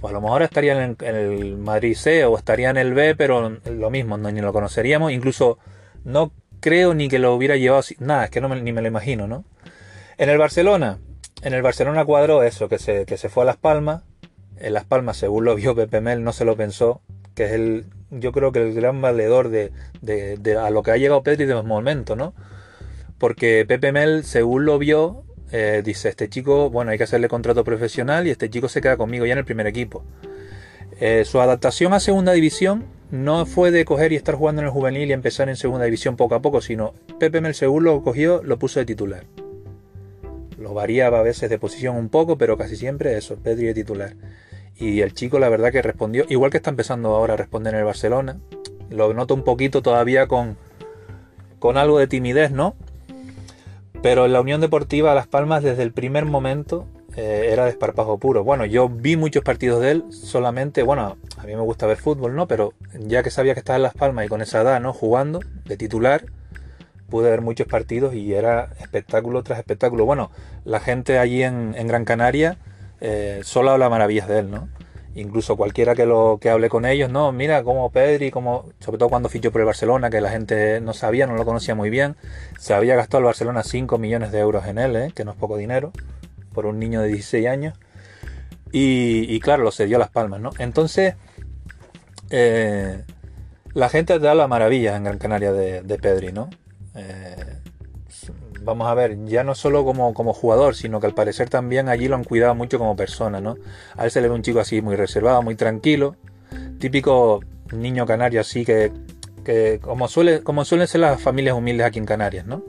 pues 0.00 0.10
a 0.12 0.14
lo 0.14 0.20
mejor 0.20 0.42
estaría 0.42 0.82
en 0.82 0.96
el, 1.00 1.56
Madrid 1.58 1.94
C 1.94 2.24
o 2.24 2.38
estaría 2.38 2.70
en 2.70 2.76
el 2.76 2.94
B, 2.94 3.16
pero 3.16 3.50
lo 3.50 3.90
mismo, 3.90 4.16
no, 4.16 4.30
ni 4.30 4.40
lo 4.40 4.52
conoceríamos. 4.52 5.12
Incluso 5.12 5.58
no 6.04 6.32
creo 6.60 6.94
ni 6.94 7.08
que 7.08 7.18
lo 7.18 7.34
hubiera 7.34 7.56
llevado. 7.56 7.82
Nada, 7.98 8.24
es 8.24 8.30
que 8.30 8.40
no 8.40 8.48
ni 8.54 8.72
me 8.72 8.80
lo 8.80 8.88
imagino, 8.88 9.26
¿no? 9.26 9.44
En 10.16 10.30
el 10.30 10.38
Barcelona, 10.38 10.98
en 11.42 11.54
el 11.54 11.62
Barcelona 11.62 12.04
cuadró 12.04 12.42
eso, 12.42 12.68
que 12.68 12.78
se, 12.78 13.06
que 13.06 13.16
se 13.16 13.28
fue 13.28 13.44
a 13.44 13.46
Las 13.46 13.56
Palmas. 13.56 14.02
En 14.58 14.74
Las 14.74 14.84
Palmas, 14.84 15.16
según 15.16 15.44
lo 15.44 15.54
vio 15.54 15.74
Pepe 15.74 16.00
Mel, 16.00 16.24
no 16.24 16.32
se 16.32 16.44
lo 16.44 16.56
pensó, 16.56 17.00
que 17.34 17.44
es 17.44 17.52
el, 17.52 17.86
yo 18.10 18.32
creo 18.32 18.50
que 18.52 18.60
el 18.60 18.74
gran 18.74 19.00
valedor 19.00 19.48
de, 19.50 19.72
de, 20.02 20.56
a 20.56 20.70
lo 20.70 20.82
que 20.82 20.90
ha 20.90 20.96
llegado 20.96 21.22
Pedri 21.22 21.44
de 21.44 21.54
los 21.54 21.64
momentos, 21.64 22.16
¿no? 22.16 22.34
Porque 23.18 23.64
Pepe 23.66 23.92
Mel, 23.92 24.24
según 24.24 24.64
lo 24.64 24.78
vio, 24.78 25.24
eh, 25.52 25.82
dice, 25.84 26.08
este 26.08 26.28
chico, 26.28 26.70
bueno, 26.70 26.90
hay 26.90 26.98
que 26.98 27.04
hacerle 27.04 27.28
contrato 27.28 27.64
profesional 27.64 28.26
y 28.26 28.30
este 28.30 28.50
chico 28.50 28.68
se 28.68 28.80
queda 28.80 28.96
conmigo 28.96 29.26
ya 29.26 29.32
en 29.32 29.38
el 29.38 29.44
primer 29.44 29.66
equipo. 29.66 30.04
Eh, 31.00 31.24
su 31.24 31.40
adaptación 31.40 31.92
a 31.94 32.00
segunda 32.00 32.32
división 32.32 32.86
no 33.10 33.46
fue 33.46 33.70
de 33.70 33.84
coger 33.84 34.12
y 34.12 34.16
estar 34.16 34.34
jugando 34.34 34.62
en 34.62 34.66
el 34.66 34.72
juvenil 34.72 35.08
y 35.08 35.12
empezar 35.12 35.48
en 35.48 35.56
segunda 35.56 35.84
división 35.84 36.16
poco 36.16 36.34
a 36.34 36.42
poco, 36.42 36.60
sino 36.60 36.94
Pepe 37.20 37.40
Mel, 37.40 37.54
según 37.54 37.84
lo 37.84 38.02
cogió, 38.02 38.42
lo 38.42 38.58
puso 38.58 38.80
de 38.80 38.86
titular. 38.86 39.24
Lo 40.58 40.74
variaba 40.74 41.20
a 41.20 41.22
veces 41.22 41.50
de 41.50 41.58
posición 41.58 41.96
un 41.96 42.08
poco, 42.08 42.36
pero 42.36 42.56
casi 42.58 42.76
siempre 42.76 43.16
eso, 43.16 43.36
Pedri 43.36 43.66
de 43.66 43.74
titular. 43.74 44.14
Y 44.76 45.00
el 45.00 45.14
chico 45.14 45.38
la 45.38 45.48
verdad 45.48 45.72
que 45.72 45.82
respondió, 45.82 46.24
igual 46.28 46.50
que 46.50 46.56
está 46.56 46.70
empezando 46.70 47.14
ahora 47.14 47.34
a 47.34 47.36
responder 47.36 47.74
en 47.74 47.80
el 47.80 47.86
Barcelona, 47.86 48.38
lo 48.90 49.12
noto 49.14 49.34
un 49.34 49.44
poquito 49.44 49.82
todavía 49.82 50.26
con, 50.26 50.56
con 51.58 51.76
algo 51.76 51.98
de 51.98 52.06
timidez, 52.06 52.50
¿no? 52.50 52.74
Pero 54.02 54.26
en 54.26 54.32
la 54.32 54.40
Unión 54.40 54.60
Deportiva 54.60 55.14
Las 55.14 55.26
Palmas 55.26 55.62
desde 55.62 55.82
el 55.82 55.92
primer 55.92 56.24
momento 56.24 56.86
eh, 57.16 57.48
era 57.50 57.64
desparpajo 57.64 58.18
puro. 58.18 58.44
Bueno, 58.44 58.64
yo 58.64 58.88
vi 58.88 59.16
muchos 59.16 59.42
partidos 59.42 59.80
de 59.80 59.90
él, 59.90 60.04
solamente, 60.10 60.84
bueno, 60.84 61.16
a 61.36 61.44
mí 61.44 61.56
me 61.56 61.62
gusta 61.62 61.86
ver 61.86 61.96
fútbol, 61.96 62.36
¿no? 62.36 62.46
Pero 62.46 62.74
ya 62.98 63.24
que 63.24 63.30
sabía 63.30 63.54
que 63.54 63.60
estaba 63.60 63.76
en 63.76 63.82
Las 63.82 63.94
Palmas 63.94 64.26
y 64.26 64.28
con 64.28 64.40
esa 64.40 64.62
edad, 64.62 64.80
¿no? 64.80 64.92
Jugando 64.92 65.40
de 65.64 65.76
titular, 65.76 66.26
pude 67.08 67.30
ver 67.30 67.40
muchos 67.40 67.66
partidos 67.66 68.14
y 68.14 68.34
era 68.34 68.70
espectáculo 68.80 69.42
tras 69.42 69.58
espectáculo. 69.58 70.04
Bueno, 70.04 70.30
la 70.64 70.80
gente 70.80 71.18
allí 71.18 71.42
en, 71.42 71.72
Gran 71.86 72.04
Canaria 72.04 72.58
eh, 73.00 73.40
solo 73.44 73.70
habla 73.70 73.88
maravillas 73.88 74.28
de 74.28 74.40
él, 74.40 74.50
¿no? 74.50 74.68
Incluso 75.14 75.56
cualquiera 75.56 75.94
que 75.94 76.06
lo 76.06 76.38
que 76.40 76.50
hable 76.50 76.68
con 76.68 76.84
ellos, 76.84 77.10
no, 77.10 77.32
mira 77.32 77.64
como 77.64 77.90
Pedri, 77.90 78.30
como 78.30 78.66
sobre 78.78 78.98
todo 78.98 79.08
cuando 79.08 79.28
fichó 79.28 79.50
por 79.50 79.60
el 79.60 79.66
Barcelona, 79.66 80.10
que 80.10 80.20
la 80.20 80.30
gente 80.30 80.80
no 80.80 80.92
sabía, 80.92 81.26
no 81.26 81.34
lo 81.34 81.44
conocía 81.44 81.74
muy 81.74 81.90
bien, 81.90 82.14
se 82.58 82.72
había 82.74 82.94
gastado 82.94 83.18
el 83.18 83.24
Barcelona 83.24 83.64
5 83.64 83.98
millones 83.98 84.30
de 84.30 84.38
euros 84.38 84.66
en 84.66 84.78
él, 84.78 84.94
¿eh? 84.94 85.12
que 85.14 85.24
no 85.24 85.32
es 85.32 85.36
poco 85.36 85.56
dinero, 85.56 85.92
por 86.52 86.66
un 86.66 86.78
niño 86.78 87.00
de 87.00 87.08
16 87.08 87.46
años. 87.48 87.74
Y, 88.70 89.40
claro, 89.40 89.62
lo 89.64 89.72
cedió 89.72 89.96
a 89.96 90.00
las 90.00 90.10
palmas, 90.10 90.40
¿no? 90.40 90.50
Entonces, 90.58 91.14
eh, 92.28 93.02
la 93.72 93.88
gente 93.88 94.18
da 94.18 94.34
la 94.34 94.46
maravilla 94.46 94.94
en 94.94 95.04
Gran 95.04 95.18
Canaria 95.18 95.52
de, 95.52 95.82
de 95.82 95.98
Pedri, 95.98 96.32
¿no? 96.32 96.50
Eh, 96.98 97.58
vamos 98.62 98.88
a 98.88 98.94
ver, 98.94 99.24
ya 99.26 99.44
no 99.44 99.54
solo 99.54 99.84
como, 99.84 100.12
como, 100.14 100.32
jugador, 100.32 100.74
sino 100.74 101.00
que 101.00 101.06
al 101.06 101.14
parecer 101.14 101.48
también 101.48 101.88
allí 101.88 102.08
lo 102.08 102.16
han 102.16 102.24
cuidado 102.24 102.54
mucho 102.54 102.78
como 102.78 102.96
persona, 102.96 103.40
¿no? 103.40 103.56
A 103.96 104.04
él 104.04 104.10
se 104.10 104.20
le 104.20 104.28
ve 104.28 104.34
un 104.34 104.42
chico 104.42 104.60
así 104.60 104.82
muy 104.82 104.96
reservado, 104.96 105.42
muy 105.42 105.54
tranquilo, 105.54 106.16
típico 106.78 107.40
niño 107.72 108.06
canario 108.06 108.40
así 108.40 108.64
que, 108.64 108.92
que 109.44 109.78
como, 109.80 110.08
suele, 110.08 110.42
como 110.42 110.64
suelen 110.64 110.86
ser 110.86 111.02
las 111.02 111.20
familias 111.20 111.56
humildes 111.56 111.86
aquí 111.86 111.98
en 111.98 112.06
Canarias, 112.06 112.46
¿no? 112.46 112.62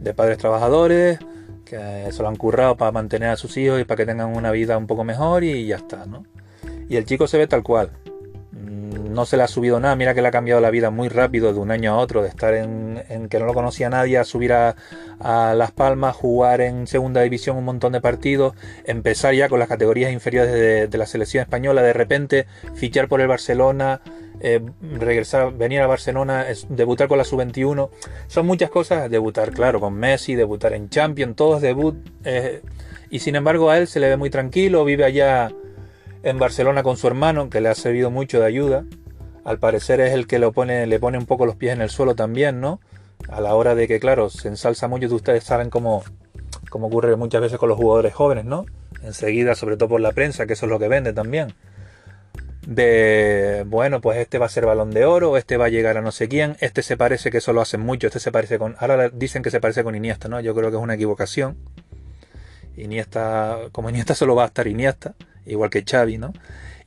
De 0.00 0.14
padres 0.14 0.38
trabajadores, 0.38 1.18
que 1.64 2.08
se 2.10 2.22
lo 2.22 2.28
han 2.28 2.36
currado 2.36 2.76
para 2.76 2.92
mantener 2.92 3.30
a 3.30 3.36
sus 3.36 3.56
hijos 3.56 3.80
y 3.80 3.84
para 3.84 3.98
que 3.98 4.06
tengan 4.06 4.34
una 4.34 4.50
vida 4.50 4.76
un 4.78 4.86
poco 4.86 5.04
mejor 5.04 5.44
y 5.44 5.66
ya 5.66 5.76
está, 5.76 6.06
¿no? 6.06 6.24
Y 6.88 6.96
el 6.96 7.04
chico 7.04 7.26
se 7.26 7.38
ve 7.38 7.46
tal 7.46 7.62
cual. 7.62 7.90
No 9.10 9.26
se 9.26 9.36
le 9.36 9.42
ha 9.42 9.48
subido 9.48 9.80
nada, 9.80 9.96
mira 9.96 10.14
que 10.14 10.22
le 10.22 10.28
ha 10.28 10.30
cambiado 10.30 10.60
la 10.60 10.70
vida 10.70 10.90
muy 10.90 11.08
rápido 11.08 11.52
de 11.52 11.58
un 11.58 11.70
año 11.70 11.92
a 11.92 11.96
otro, 11.96 12.22
de 12.22 12.28
estar 12.28 12.54
en, 12.54 13.28
que 13.28 13.38
no 13.38 13.46
lo 13.46 13.54
conocía 13.54 13.90
nadie, 13.90 14.18
a 14.18 14.24
subir 14.24 14.52
a, 14.52 14.74
Las 15.20 15.72
Palmas, 15.72 16.14
jugar 16.14 16.60
en 16.60 16.86
segunda 16.86 17.20
división 17.22 17.56
un 17.56 17.64
montón 17.64 17.92
de 17.92 18.00
partidos, 18.00 18.54
empezar 18.84 19.34
ya 19.34 19.48
con 19.48 19.58
las 19.58 19.68
categorías 19.68 20.12
inferiores 20.12 20.90
de, 20.90 20.98
la 20.98 21.06
selección 21.06 21.42
española, 21.42 21.82
de 21.82 21.92
repente 21.92 22.46
fichar 22.74 23.08
por 23.08 23.20
el 23.20 23.28
Barcelona, 23.28 24.00
eh, 24.40 24.60
regresar, 24.80 25.52
venir 25.52 25.80
a 25.80 25.86
Barcelona, 25.86 26.46
debutar 26.68 27.08
con 27.08 27.18
la 27.18 27.24
sub-21. 27.24 27.90
Son 28.28 28.46
muchas 28.46 28.70
cosas, 28.70 29.10
debutar, 29.10 29.52
claro, 29.52 29.80
con 29.80 29.94
Messi, 29.94 30.34
debutar 30.34 30.72
en 30.72 30.88
Champions, 30.88 31.36
todos 31.36 31.60
debut. 31.60 31.96
Eh, 32.24 32.62
y 33.10 33.20
sin 33.20 33.36
embargo 33.36 33.70
a 33.70 33.78
él 33.78 33.86
se 33.86 34.00
le 34.00 34.08
ve 34.08 34.16
muy 34.16 34.30
tranquilo, 34.30 34.84
vive 34.84 35.04
allá 35.04 35.50
en 36.22 36.38
Barcelona 36.38 36.82
con 36.82 36.96
su 36.96 37.06
hermano, 37.06 37.50
que 37.50 37.60
le 37.60 37.68
ha 37.68 37.74
servido 37.74 38.10
mucho 38.10 38.40
de 38.40 38.46
ayuda. 38.46 38.84
Al 39.44 39.58
parecer 39.58 40.00
es 40.00 40.12
el 40.12 40.26
que 40.26 40.38
le 40.38 40.50
pone 40.50 41.18
un 41.18 41.26
poco 41.26 41.46
los 41.46 41.56
pies 41.56 41.72
en 41.72 41.80
el 41.80 41.90
suelo 41.90 42.14
también, 42.14 42.60
¿no? 42.60 42.80
A 43.28 43.40
la 43.40 43.54
hora 43.54 43.74
de 43.74 43.88
que, 43.88 43.98
claro, 43.98 44.30
se 44.30 44.48
ensalza 44.48 44.88
mucho, 44.88 45.12
ustedes 45.14 45.44
saben 45.44 45.70
cómo, 45.70 46.04
cómo 46.70 46.88
ocurre 46.88 47.16
muchas 47.16 47.40
veces 47.40 47.58
con 47.58 47.68
los 47.68 47.78
jugadores 47.78 48.14
jóvenes, 48.14 48.44
¿no? 48.44 48.66
Enseguida, 49.02 49.54
sobre 49.54 49.76
todo 49.76 49.88
por 49.88 50.00
la 50.00 50.12
prensa, 50.12 50.46
que 50.46 50.52
eso 50.52 50.66
es 50.66 50.70
lo 50.70 50.78
que 50.78 50.88
vende 50.88 51.12
también. 51.12 51.54
De, 52.66 53.64
bueno, 53.66 54.02
pues 54.02 54.18
este 54.18 54.36
va 54.36 54.46
a 54.46 54.50
ser 54.50 54.66
balón 54.66 54.90
de 54.90 55.06
oro, 55.06 55.38
este 55.38 55.56
va 55.56 55.66
a 55.66 55.70
llegar 55.70 55.96
a 55.96 56.02
no 56.02 56.12
sé 56.12 56.28
quién, 56.28 56.56
este 56.60 56.82
se 56.82 56.98
parece 56.98 57.30
que 57.30 57.38
eso 57.38 57.54
lo 57.54 57.62
hacen 57.62 57.80
mucho, 57.80 58.08
este 58.08 58.20
se 58.20 58.30
parece 58.30 58.58
con, 58.58 58.76
ahora 58.78 59.08
dicen 59.08 59.42
que 59.42 59.50
se 59.50 59.60
parece 59.60 59.82
con 59.82 59.94
Iniesta, 59.94 60.28
¿no? 60.28 60.38
Yo 60.40 60.54
creo 60.54 60.70
que 60.70 60.76
es 60.76 60.82
una 60.82 60.94
equivocación. 60.94 61.56
Iniesta, 62.76 63.58
como 63.72 63.88
Iniesta 63.88 64.14
solo 64.14 64.34
va 64.34 64.44
a 64.44 64.46
estar 64.48 64.66
Iniesta, 64.68 65.14
igual 65.48 65.70
que 65.70 65.84
Xavi, 65.84 66.18
¿no? 66.18 66.32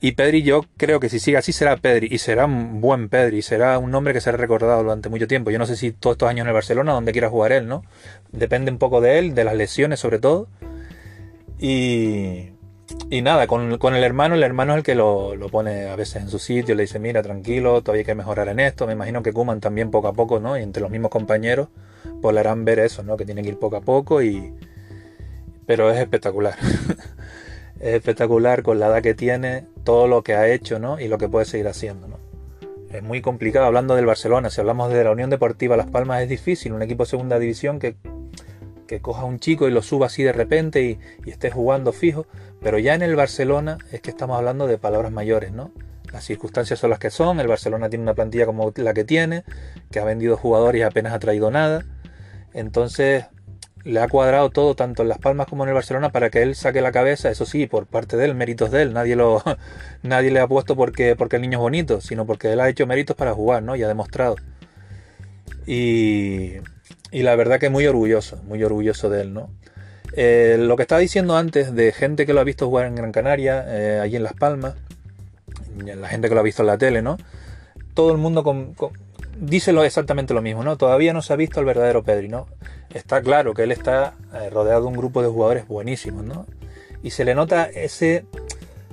Y 0.04 0.14
Pedri 0.14 0.42
yo 0.42 0.66
creo 0.78 1.00
que 1.00 1.10
si 1.10 1.20
sigue 1.20 1.38
así 1.38 1.52
será 1.52 1.78
Pedri, 1.78 2.08
y 2.10 2.18
será 2.18 2.46
un 2.46 2.82
buen 2.82 3.08
Pedri, 3.08 3.44
será 3.44 3.78
un 3.78 3.92
nombre 3.92 4.14
que 4.14 4.22
será 4.22 4.36
recordado 4.36 4.82
durante 4.82 5.10
mucho 5.10 5.28
tiempo. 5.28 5.52
Yo 5.52 5.60
no 5.60 5.68
sé 5.68 5.76
si 5.76 5.92
todos 5.92 6.16
estos 6.16 6.28
años 6.28 6.46
en 6.46 6.48
el 6.48 6.54
Barcelona, 6.56 6.94
donde 6.94 7.12
quiera 7.12 7.30
jugar 7.30 7.52
él, 7.52 7.68
¿no? 7.68 7.84
Depende 8.32 8.72
un 8.72 8.80
poco 8.80 9.00
de 9.00 9.20
él, 9.20 9.36
de 9.36 9.44
las 9.44 9.56
lesiones 9.56 10.00
sobre 10.00 10.18
todo. 10.18 10.48
Y, 11.60 12.50
y 13.12 13.22
nada, 13.22 13.46
con, 13.46 13.72
el 13.72 14.04
hermano, 14.04 14.34
el 14.34 14.42
hermano 14.42 14.74
es 14.74 14.78
el 14.80 14.84
que 14.84 14.96
lo, 14.96 15.36
pone 15.52 15.88
a 15.88 15.96
veces 15.96 16.24
en 16.24 16.30
su 16.30 16.40
sitio, 16.40 16.74
le 16.74 16.84
dice, 16.84 16.98
mira, 16.98 17.22
tranquilo, 17.22 17.82
todavía 17.82 18.02
hay 18.02 18.06
que 18.06 18.16
mejorar 18.16 18.48
en 18.50 18.60
esto. 18.60 18.88
Me 18.88 18.94
imagino 18.94 19.22
que 19.22 19.34
Kuman 19.34 19.60
también 19.60 19.92
poco 19.92 20.08
a 20.08 20.14
poco, 20.14 20.40
¿no? 20.40 20.58
Y 20.58 20.64
entre 20.64 20.82
los 20.82 20.90
mismos 20.90 21.12
compañeros, 21.12 21.68
pues 22.22 22.36
le 22.36 22.56
ver 22.56 22.80
eso, 22.80 23.04
¿no? 23.04 23.18
Que 23.18 23.26
tiene 23.26 23.44
que 23.44 23.50
ir 23.50 23.60
poco 23.60 23.76
a 23.78 23.82
poco 23.82 24.22
y... 24.24 24.54
Pero 25.68 25.92
es 25.92 26.00
espectacular. 26.00 26.56
es 27.82 27.96
espectacular 27.96 28.62
con 28.62 28.80
la 28.80 28.88
edad 28.88 29.02
que 29.02 29.16
tiene, 29.16 29.66
todo 29.84 30.08
lo 30.08 30.24
que 30.24 30.36
ha 30.36 30.48
hecho 30.48 30.78
¿no? 30.78 31.00
y 31.00 31.08
lo 31.08 31.18
que 31.18 31.28
puede 31.28 31.46
seguir 31.46 31.68
haciendo. 31.68 32.08
¿no? 32.08 32.18
Es 32.94 33.02
muy 33.02 33.22
complicado 33.22 33.66
hablando 33.66 33.96
del 33.96 34.06
Barcelona, 34.06 34.52
si 34.52 34.62
hablamos 34.62 34.94
de 34.94 35.04
la 35.04 35.12
Unión 35.12 35.32
Deportiva 35.32 35.76
Las 35.76 35.88
Palmas 35.88 36.22
es 36.22 36.30
difícil, 36.30 36.74
un 36.74 36.84
equipo 36.84 37.04
de 37.04 37.10
segunda 37.10 37.40
división 37.40 37.80
que, 37.80 37.96
que 38.86 39.02
coja 39.02 39.26
un 39.26 39.40
chico 39.40 39.68
y 39.68 39.72
lo 39.72 39.82
suba 39.82 40.06
así 40.06 40.22
de 40.22 40.32
repente 40.32 40.84
y, 40.84 41.00
y, 41.26 41.32
esté 41.32 41.50
jugando 41.50 41.92
fijo, 41.92 42.28
pero 42.62 42.78
ya 42.78 42.94
en 42.94 43.02
el 43.02 43.16
Barcelona 43.16 43.80
es 43.92 44.02
que 44.02 44.12
estamos 44.12 44.38
hablando 44.38 44.68
de 44.68 44.78
palabras 44.78 45.12
mayores, 45.12 45.52
¿no? 45.52 45.72
Las 46.14 46.26
circunstancias 46.26 46.78
son 46.78 46.92
las 46.92 47.00
que 47.00 47.10
son, 47.10 47.40
el 47.40 47.48
Barcelona 47.48 47.90
tiene 47.90 48.04
una 48.04 48.14
plantilla 48.14 48.46
como 48.46 48.72
la 48.76 48.94
que 48.94 49.06
tiene, 49.06 49.44
que 49.90 50.00
ha 50.00 50.04
vendido 50.04 50.38
jugadores 50.38 50.82
y 50.82 50.84
apenas 50.84 51.14
ha 51.14 51.20
traído 51.20 51.50
nada, 51.50 51.86
entonces 52.54 53.26
le 53.84 54.00
ha 54.00 54.08
cuadrado 54.08 54.50
todo, 54.50 54.76
tanto 54.76 55.02
en 55.02 55.10
Las 55.10 55.18
Palmas 55.18 55.48
como 55.48 55.64
en 55.64 55.70
el 55.70 55.76
Barcelona, 55.76 56.12
para 56.12 56.30
que 56.30 56.42
él 56.42 56.56
saque 56.56 56.82
la 56.82 56.92
cabeza, 56.92 57.30
eso 57.30 57.46
sí, 57.46 57.68
por 57.68 57.88
parte 57.88 58.18
de 58.18 58.26
él, 58.26 58.36
méritos 58.36 58.72
de 58.72 58.84
él. 58.84 58.94
Nadie, 58.94 59.16
lo, 59.16 59.44
nadie 60.04 60.32
le 60.32 60.40
ha 60.40 60.48
puesto 60.48 60.76
porque, 60.76 61.16
porque 61.16 61.38
el 61.38 61.42
niño 61.42 61.58
es 61.58 61.62
bonito, 61.62 62.02
sino 62.02 62.26
porque 62.26 62.52
él 62.54 62.60
ha 62.60 62.70
hecho 62.70 62.86
méritos 62.88 63.16
para 63.16 63.34
jugar, 63.34 63.64
¿no? 63.64 63.76
Y 63.76 63.84
ha 63.84 63.88
demostrado. 63.88 64.36
Y, 65.66 66.54
y 67.12 67.24
la 67.24 67.36
verdad 67.36 67.60
que 67.60 67.70
muy 67.70 67.86
orgulloso, 67.88 68.38
muy 68.44 68.64
orgulloso 68.64 69.10
de 69.10 69.22
él, 69.22 69.34
¿no? 69.34 69.50
Eh, 70.14 70.58
lo 70.60 70.76
que 70.76 70.82
estaba 70.82 71.00
diciendo 71.00 71.38
antes 71.38 71.74
de 71.74 71.92
gente 71.94 72.26
que 72.26 72.34
lo 72.34 72.42
ha 72.42 72.44
visto 72.44 72.68
jugar 72.68 72.88
en 72.88 72.96
Gran 72.96 73.12
Canaria, 73.12 73.64
eh, 73.68 74.00
allí 74.02 74.18
en 74.18 74.24
Las 74.24 74.34
Palmas, 74.34 74.76
la 75.78 76.08
gente 76.10 76.28
que 76.28 76.36
lo 76.36 76.42
ha 76.42 76.44
visto 76.44 76.64
en 76.64 76.68
la 76.68 76.78
tele, 76.78 77.02
¿no? 77.02 77.18
Todo 77.94 78.12
el 78.12 78.18
mundo 78.18 78.44
con, 78.44 78.74
dice 79.40 79.72
exactamente 79.86 80.34
lo 80.34 80.42
mismo, 80.42 80.64
¿no? 80.64 80.78
Todavía 80.78 81.14
no 81.14 81.22
se 81.22 81.34
ha 81.34 81.36
visto 81.36 81.60
el 81.60 81.66
verdadero 81.66 82.04
Pedri, 82.04 82.28
¿no? 82.28 82.48
Está 82.94 83.22
claro 83.22 83.54
que 83.54 83.64
él 83.64 83.72
está 83.72 84.16
eh, 84.34 84.50
rodeado 84.50 84.82
de 84.82 84.88
un 84.88 84.94
grupo 84.94 85.22
de 85.22 85.30
jugadores 85.30 85.68
buenísimos, 85.68 86.24
¿no? 86.24 86.46
Y 87.04 87.12
se 87.12 87.26
le 87.26 87.34
nota 87.34 87.66
ese, 87.66 88.26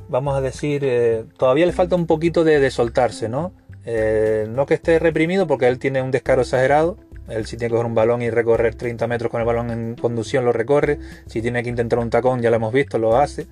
vamos 0.09 0.37
a 0.37 0.41
decir, 0.41 0.83
eh, 0.85 1.25
todavía 1.37 1.67
le 1.67 1.73
falta 1.73 1.97
un 1.97 2.07
poquito 2.07 2.45
de, 2.45 2.71
soltarse, 2.71 3.29
¿no? 3.29 3.53
Eh, 3.85 4.47
no 4.49 4.67
que 4.67 4.75
esté 4.75 4.99
reprimido 4.99 5.47
porque 5.47 5.69
él 5.69 5.79
tiene 5.79 6.03
un 6.03 6.11
descaro 6.11 6.43
exagerado. 6.43 6.97
Él 7.29 7.45
si 7.45 7.59
tiene 7.59 7.69
que 7.69 7.73
coger 7.73 7.87
un 7.87 7.95
balón 7.95 8.23
y 8.23 8.31
recorrer 8.31 8.75
30 8.75 9.07
metros 9.07 9.31
con 9.31 9.41
el 9.41 9.47
balón 9.47 9.71
en 9.71 9.95
conducción 9.97 10.47
lo 10.47 10.53
recorre. 10.53 10.99
Si 11.27 11.43
tiene 11.43 11.63
que 11.63 11.69
intentar 11.69 11.99
un 11.99 12.09
tacón, 12.09 12.41
ya 12.41 12.49
lo 12.49 12.57
hemos 12.57 12.73
visto, 12.73 12.99
lo 12.99 13.19
hace. 13.19 13.47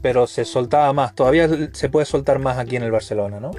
Pero 0.00 0.26
se 0.26 0.46
soltaba 0.46 0.90
más. 0.94 1.14
Todavía 1.14 1.48
se 1.72 1.88
puede 1.90 2.06
soltar 2.06 2.38
más 2.38 2.56
aquí 2.58 2.76
en 2.76 2.82
el 2.82 2.90
Barcelona, 2.90 3.38
¿no? 3.38 3.50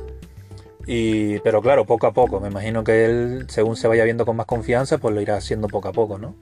Pero 0.86 1.62
claro, 1.62 1.86
poco 1.86 2.08
a 2.08 2.13
poco. 2.13 2.40
Me 2.40 2.50
imagino 2.50 2.84
que 2.84 3.06
él, 3.06 3.46
según 3.48 3.75
se 3.75 3.88
vaya 3.88 4.04
viendo 4.04 4.25
con 4.25 4.36
más 4.36 4.46
confianza, 4.46 4.98
pues 4.98 5.13
lo 5.13 5.22
irá 5.22 5.38
haciendo 5.38 5.68
poco 5.68 5.88
a 5.88 5.94
poco, 5.94 6.18
¿no? 6.18 6.36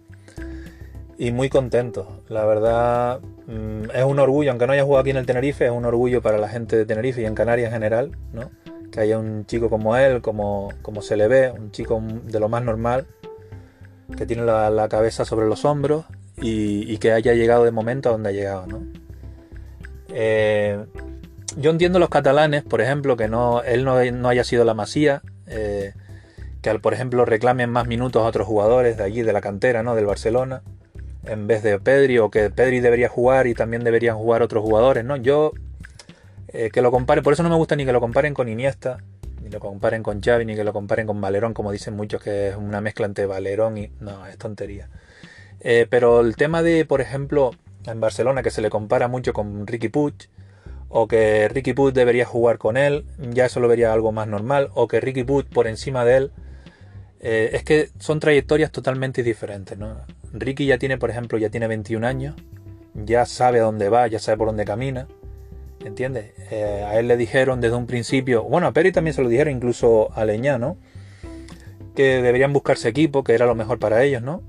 Y 1.17 1.31
muy 1.31 1.49
contento. 1.49 2.23
La 2.29 2.45
verdad, 2.45 3.19
mm, 3.45 3.91
es 3.93 4.03
un 4.03 4.19
orgullo, 4.19 4.49
aunque 4.49 4.65
no 4.65 4.73
haya 4.73 4.83
jugado 4.83 5.01
aquí 5.01 5.11
en 5.11 5.17
el 5.17 5.25
Tenerife, 5.25 5.65
es 5.65 5.71
un 5.71 5.85
orgullo 5.85 6.21
para 6.21 6.39
la 6.39 6.49
gente 6.49 6.75
de 6.75 6.85
Tenerife 6.85 7.21
y 7.21 7.25
en 7.25 7.35
Canarias 7.35 7.67
en 7.67 7.73
general, 7.73 8.17
¿no? 8.33 8.49
Que 8.91 9.01
haya 9.01 9.19
un 9.19 9.45
chico 9.45 9.69
como 9.69 9.95
él, 9.97 10.21
como, 10.21 10.69
como 10.81 11.01
se 11.01 11.15
le 11.15 11.27
ve, 11.27 11.51
un 11.51 11.71
chico 11.71 12.01
de 12.25 12.39
lo 12.39 12.49
más 12.49 12.63
normal, 12.63 13.05
que 14.17 14.25
tiene 14.25 14.43
la, 14.43 14.87
cabeza 14.89 15.23
sobre 15.23 15.47
los 15.47 15.63
hombros 15.63 16.05
y, 16.37 16.91
y, 16.91 16.97
que 16.97 17.11
haya 17.11 17.33
llegado 17.33 17.63
de 17.65 17.71
momento 17.71 18.09
a 18.09 18.13
donde 18.13 18.29
ha 18.29 18.33
llegado, 18.33 18.67
¿no? 18.67 18.81
Eh, 20.09 20.83
yo 21.57 21.71
entiendo 21.71 21.99
los 21.99 22.09
catalanes, 22.09 22.63
por 22.63 22.81
ejemplo, 22.81 23.17
que 23.17 23.27
no, 23.27 23.61
él 23.63 23.83
no, 23.83 24.29
haya 24.29 24.43
sido 24.43 24.63
la 24.63 24.73
masía, 24.73 25.21
eh, 25.47 25.93
que 26.61 26.69
al, 26.69 26.79
por 26.81 26.93
ejemplo, 26.93 27.25
reclamen 27.25 27.69
más 27.69 27.87
minutos 27.87 28.23
a 28.23 28.25
otros 28.25 28.47
jugadores 28.47 28.97
de 28.97 29.03
allí, 29.03 29.21
de 29.21 29.33
la 29.33 29.41
cantera, 29.41 29.83
¿no? 29.83 29.95
Del 29.95 30.05
Barcelona, 30.05 30.61
en 31.25 31.47
vez 31.47 31.63
de 31.63 31.79
Pedri, 31.79 32.19
o 32.19 32.29
que 32.29 32.49
Pedri 32.49 32.79
debería 32.79 33.09
jugar 33.09 33.47
y 33.47 33.53
también 33.53 33.83
deberían 33.83 34.17
jugar 34.17 34.41
otros 34.41 34.63
jugadores, 34.63 35.03
¿no? 35.03 35.17
Yo, 35.17 35.53
eh, 36.49 36.69
que 36.71 36.81
lo 36.81 36.91
compare, 36.91 37.21
por 37.21 37.33
eso 37.33 37.43
no 37.43 37.49
me 37.49 37.55
gusta 37.55 37.75
ni 37.75 37.85
que 37.85 37.93
lo 37.93 37.99
comparen 37.99 38.33
con 38.33 38.47
Iniesta, 38.47 38.97
ni 39.41 39.49
lo 39.49 39.59
comparen 39.59 40.03
con 40.03 40.21
Xavi, 40.21 40.45
ni 40.45 40.55
que 40.55 40.63
lo 40.63 40.73
comparen 40.73 41.07
con 41.07 41.19
Valerón, 41.19 41.53
como 41.53 41.71
dicen 41.71 41.95
muchos, 41.95 42.21
que 42.21 42.49
es 42.49 42.55
una 42.55 42.81
mezcla 42.81 43.05
entre 43.05 43.25
Valerón 43.25 43.77
y... 43.77 43.91
No, 43.99 44.25
es 44.27 44.37
tontería. 44.37 44.89
Eh, 45.59 45.87
pero 45.89 46.21
el 46.21 46.35
tema 46.35 46.63
de, 46.63 46.85
por 46.85 47.01
ejemplo, 47.01 47.51
en 47.85 47.99
Barcelona, 47.99 48.43
que 48.43 48.51
se 48.51 48.61
le 48.61 48.69
compara 48.69 49.07
mucho 49.07 49.33
con 49.33 49.65
Ricky 49.67 49.89
Puig, 49.89 50.29
o 50.93 51.07
que 51.07 51.47
Ricky 51.47 51.73
Puig 51.73 51.93
debería 51.93 52.25
jugar 52.25 52.57
con 52.57 52.75
él, 52.75 53.05
ya 53.17 53.45
eso 53.45 53.61
lo 53.61 53.69
vería 53.69 53.93
algo 53.93 54.11
más 54.11 54.27
normal, 54.27 54.69
o 54.73 54.87
que 54.89 54.99
Ricky 54.99 55.23
Puig 55.23 55.45
por 55.45 55.67
encima 55.67 56.03
de 56.03 56.17
él. 56.17 56.31
Eh, 57.21 57.51
es 57.53 57.63
que 57.63 57.89
son 57.99 58.19
trayectorias 58.19 58.71
totalmente 58.71 59.23
diferentes, 59.23 59.77
¿no? 59.77 60.01
Ricky 60.33 60.65
ya 60.65 60.77
tiene, 60.77 60.97
por 60.97 61.09
ejemplo, 61.09 61.37
ya 61.37 61.49
tiene 61.49 61.67
21 61.67 62.05
años, 62.05 62.35
ya 62.93 63.25
sabe 63.25 63.59
a 63.59 63.63
dónde 63.63 63.87
va, 63.87 64.07
ya 64.07 64.19
sabe 64.19 64.37
por 64.37 64.47
dónde 64.47 64.65
camina, 64.65 65.07
¿entiendes? 65.85 66.33
Eh, 66.51 66.83
a 66.85 66.99
él 66.99 67.07
le 67.07 67.15
dijeron 67.15 67.61
desde 67.61 67.75
un 67.75 67.87
principio, 67.87 68.43
bueno, 68.43 68.67
a 68.67 68.73
Peri 68.73 68.91
también 68.91 69.13
se 69.13 69.21
lo 69.21 69.29
dijeron, 69.29 69.53
incluso 69.53 70.11
a 70.13 70.25
Leñá, 70.25 70.57
¿no? 70.57 70.77
Que 71.95 72.21
deberían 72.21 72.51
buscarse 72.51 72.89
equipo, 72.89 73.23
que 73.23 73.33
era 73.33 73.45
lo 73.45 73.55
mejor 73.55 73.79
para 73.79 74.03
ellos, 74.03 74.23
¿no? 74.23 74.43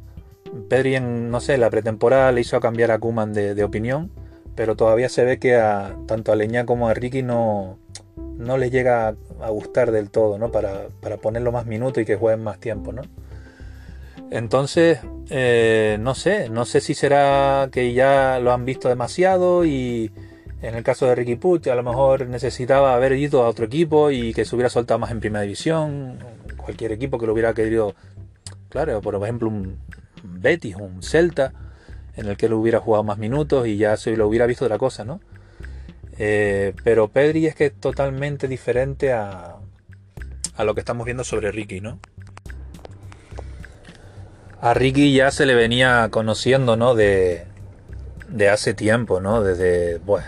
Pedri 0.68 0.96
en, 0.96 1.30
no 1.30 1.40
sé, 1.40 1.56
la 1.56 1.70
pretemporada 1.70 2.32
le 2.32 2.40
hizo 2.40 2.58
cambiar 2.58 2.90
a 2.90 2.98
Kuman 2.98 3.32
de 3.32 3.62
opinión 3.62 4.10
pero 4.54 4.76
todavía 4.76 5.08
se 5.08 5.24
ve 5.24 5.38
que 5.38 5.56
a, 5.56 5.96
tanto 6.06 6.32
a 6.32 6.36
Leña 6.36 6.66
como 6.66 6.88
a 6.88 6.94
Ricky 6.94 7.22
no, 7.22 7.78
no 8.16 8.58
les 8.58 8.70
llega 8.70 9.14
a, 9.40 9.50
gustar 9.50 9.90
del 9.92 10.10
todo, 10.10 10.38
¿no? 10.38 10.50
Para, 10.50 10.88
para 11.00 11.16
ponerlo 11.16 11.52
más 11.52 11.66
minutos 11.66 12.02
y 12.02 12.06
que 12.06 12.16
jueguen 12.16 12.42
más 12.44 12.58
tiempo, 12.58 12.92
¿no? 12.92 13.02
Entonces, 14.30 14.98
eh, 15.28 15.98
no 16.00 16.14
sé, 16.14 16.48
no 16.48 16.64
sé 16.64 16.80
si 16.80 16.94
será 16.94 17.68
que 17.70 17.92
ya 17.92 18.38
lo 18.40 18.52
han 18.52 18.64
visto 18.64 18.88
demasiado 18.88 19.64
y 19.64 20.10
en 20.62 20.74
el 20.74 20.82
caso 20.82 21.06
de 21.06 21.14
Ricky 21.14 21.36
Puch 21.36 21.66
a 21.68 21.74
lo 21.74 21.82
mejor 21.82 22.26
necesitaba 22.28 22.94
haber 22.94 23.12
ido 23.12 23.42
a 23.42 23.48
otro 23.48 23.66
equipo 23.66 24.10
y 24.10 24.32
que 24.32 24.44
se 24.44 24.54
hubiera 24.54 24.70
soltado 24.70 24.98
más 24.98 25.10
en 25.10 25.20
primera 25.20 25.42
división, 25.42 26.18
cualquier 26.56 26.92
equipo 26.92 27.18
que 27.18 27.26
lo 27.26 27.32
hubiera 27.34 27.52
querido, 27.52 27.94
claro, 28.70 29.02
por 29.02 29.16
ejemplo 29.16 29.48
un 29.48 29.76
Betis, 30.22 30.76
un 30.76 31.02
Celta, 31.02 31.52
en 32.16 32.26
el 32.26 32.36
que 32.36 32.46
él 32.46 32.52
hubiera 32.52 32.80
jugado 32.80 33.04
más 33.04 33.18
minutos 33.18 33.66
y 33.66 33.76
ya 33.76 33.96
se 33.96 34.16
lo 34.16 34.26
hubiera 34.28 34.46
visto 34.46 34.64
otra 34.64 34.78
cosa, 34.78 35.04
¿no? 35.04 35.20
Eh, 36.18 36.74
pero 36.84 37.08
Pedri 37.08 37.46
es 37.46 37.54
que 37.54 37.66
es 37.66 37.74
totalmente 37.74 38.48
diferente 38.48 39.12
a, 39.12 39.56
a 40.56 40.64
lo 40.64 40.74
que 40.74 40.80
estamos 40.80 41.04
viendo 41.04 41.24
sobre 41.24 41.50
Ricky, 41.50 41.80
¿no? 41.80 41.98
A 44.60 44.74
Ricky 44.74 45.12
ya 45.12 45.30
se 45.30 45.46
le 45.46 45.54
venía 45.54 46.08
conociendo, 46.10 46.76
¿no? 46.76 46.94
De, 46.94 47.46
de 48.28 48.48
hace 48.48 48.74
tiempo, 48.74 49.20
¿no? 49.20 49.42
Desde, 49.42 49.98
bueno, 49.98 50.26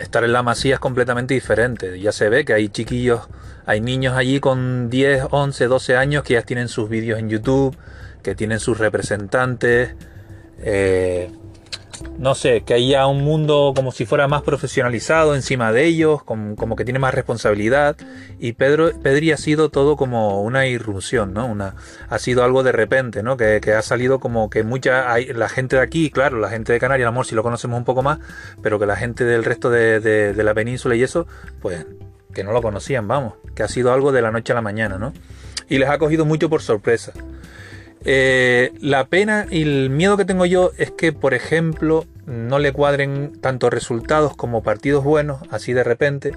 estar 0.00 0.24
en 0.24 0.32
la 0.32 0.42
masía 0.42 0.74
es 0.74 0.80
completamente 0.80 1.34
diferente. 1.34 2.00
Ya 2.00 2.12
se 2.12 2.28
ve 2.28 2.44
que 2.44 2.54
hay 2.54 2.68
chiquillos, 2.68 3.28
hay 3.66 3.80
niños 3.80 4.16
allí 4.16 4.40
con 4.40 4.88
10, 4.90 5.26
11, 5.30 5.66
12 5.66 5.96
años 5.96 6.22
que 6.24 6.34
ya 6.34 6.42
tienen 6.42 6.68
sus 6.68 6.88
vídeos 6.88 7.18
en 7.18 7.28
YouTube, 7.28 7.76
que 8.22 8.34
tienen 8.34 8.60
sus 8.60 8.78
representantes. 8.78 9.94
Eh, 10.62 11.30
no 12.18 12.34
sé, 12.34 12.62
que 12.62 12.74
haya 12.74 13.06
un 13.06 13.22
mundo 13.22 13.72
como 13.74 13.92
si 13.92 14.06
fuera 14.06 14.28
más 14.28 14.42
profesionalizado 14.42 15.34
encima 15.34 15.72
de 15.72 15.84
ellos, 15.84 16.22
como, 16.22 16.76
que 16.76 16.84
tiene 16.84 16.98
más 16.98 17.14
responsabilidad. 17.14 17.96
Y 18.38 18.52
Pedro, 18.52 18.90
Pedri 19.02 19.32
ha 19.32 19.36
sido 19.36 19.68
todo 19.70 19.96
como 19.96 20.42
una 20.42 20.66
irrupción, 20.66 21.32
¿no? 21.32 21.46
Una, 21.46 21.74
ha 22.08 22.18
sido 22.18 22.44
algo 22.44 22.62
de 22.62 22.72
repente, 22.72 23.22
¿no? 23.22 23.36
Que, 23.36 23.60
ha 23.72 23.82
salido 23.82 24.18
como 24.20 24.50
que 24.50 24.62
mucha, 24.62 25.12
hay, 25.12 25.26
la 25.32 25.48
gente 25.48 25.76
de 25.76 25.82
aquí, 25.82 26.10
claro, 26.10 26.38
la 26.38 26.48
gente 26.48 26.72
de 26.72 26.80
Canarias, 26.80 27.08
amor, 27.08 27.26
si 27.26 27.34
lo 27.34 27.42
conocemos 27.42 27.78
un 27.78 27.84
poco 27.84 28.02
más, 28.02 28.18
pero 28.62 28.78
que 28.78 28.86
la 28.86 28.96
gente 28.96 29.24
del 29.24 29.44
resto 29.44 29.70
de, 29.70 30.00
de 30.00 30.44
la 30.44 30.54
península 30.54 30.94
y 30.96 31.02
eso, 31.02 31.26
pues 31.60 31.86
que 32.32 32.44
no 32.44 32.52
lo 32.52 32.62
conocían, 32.62 33.08
vamos, 33.08 33.34
que 33.54 33.62
ha 33.62 33.68
sido 33.68 33.92
algo 33.92 34.12
de 34.12 34.22
la 34.22 34.30
noche 34.30 34.52
a 34.52 34.54
la 34.54 34.62
mañana, 34.62 34.98
¿no? 34.98 35.12
Y 35.68 35.78
les 35.78 35.88
ha 35.88 35.98
cogido 35.98 36.24
mucho 36.24 36.48
por 36.48 36.62
sorpresa. 36.62 37.12
Eh, 38.04 38.72
la 38.80 39.06
pena 39.06 39.46
y 39.50 39.62
el 39.62 39.90
miedo 39.90 40.16
que 40.16 40.24
tengo 40.24 40.46
yo 40.46 40.70
es 40.78 40.90
que, 40.90 41.12
por 41.12 41.34
ejemplo, 41.34 42.06
no 42.26 42.58
le 42.58 42.72
cuadren 42.72 43.32
tanto 43.40 43.68
resultados 43.68 44.34
como 44.36 44.62
partidos 44.62 45.04
buenos, 45.04 45.40
así 45.50 45.72
de 45.72 45.84
repente, 45.84 46.32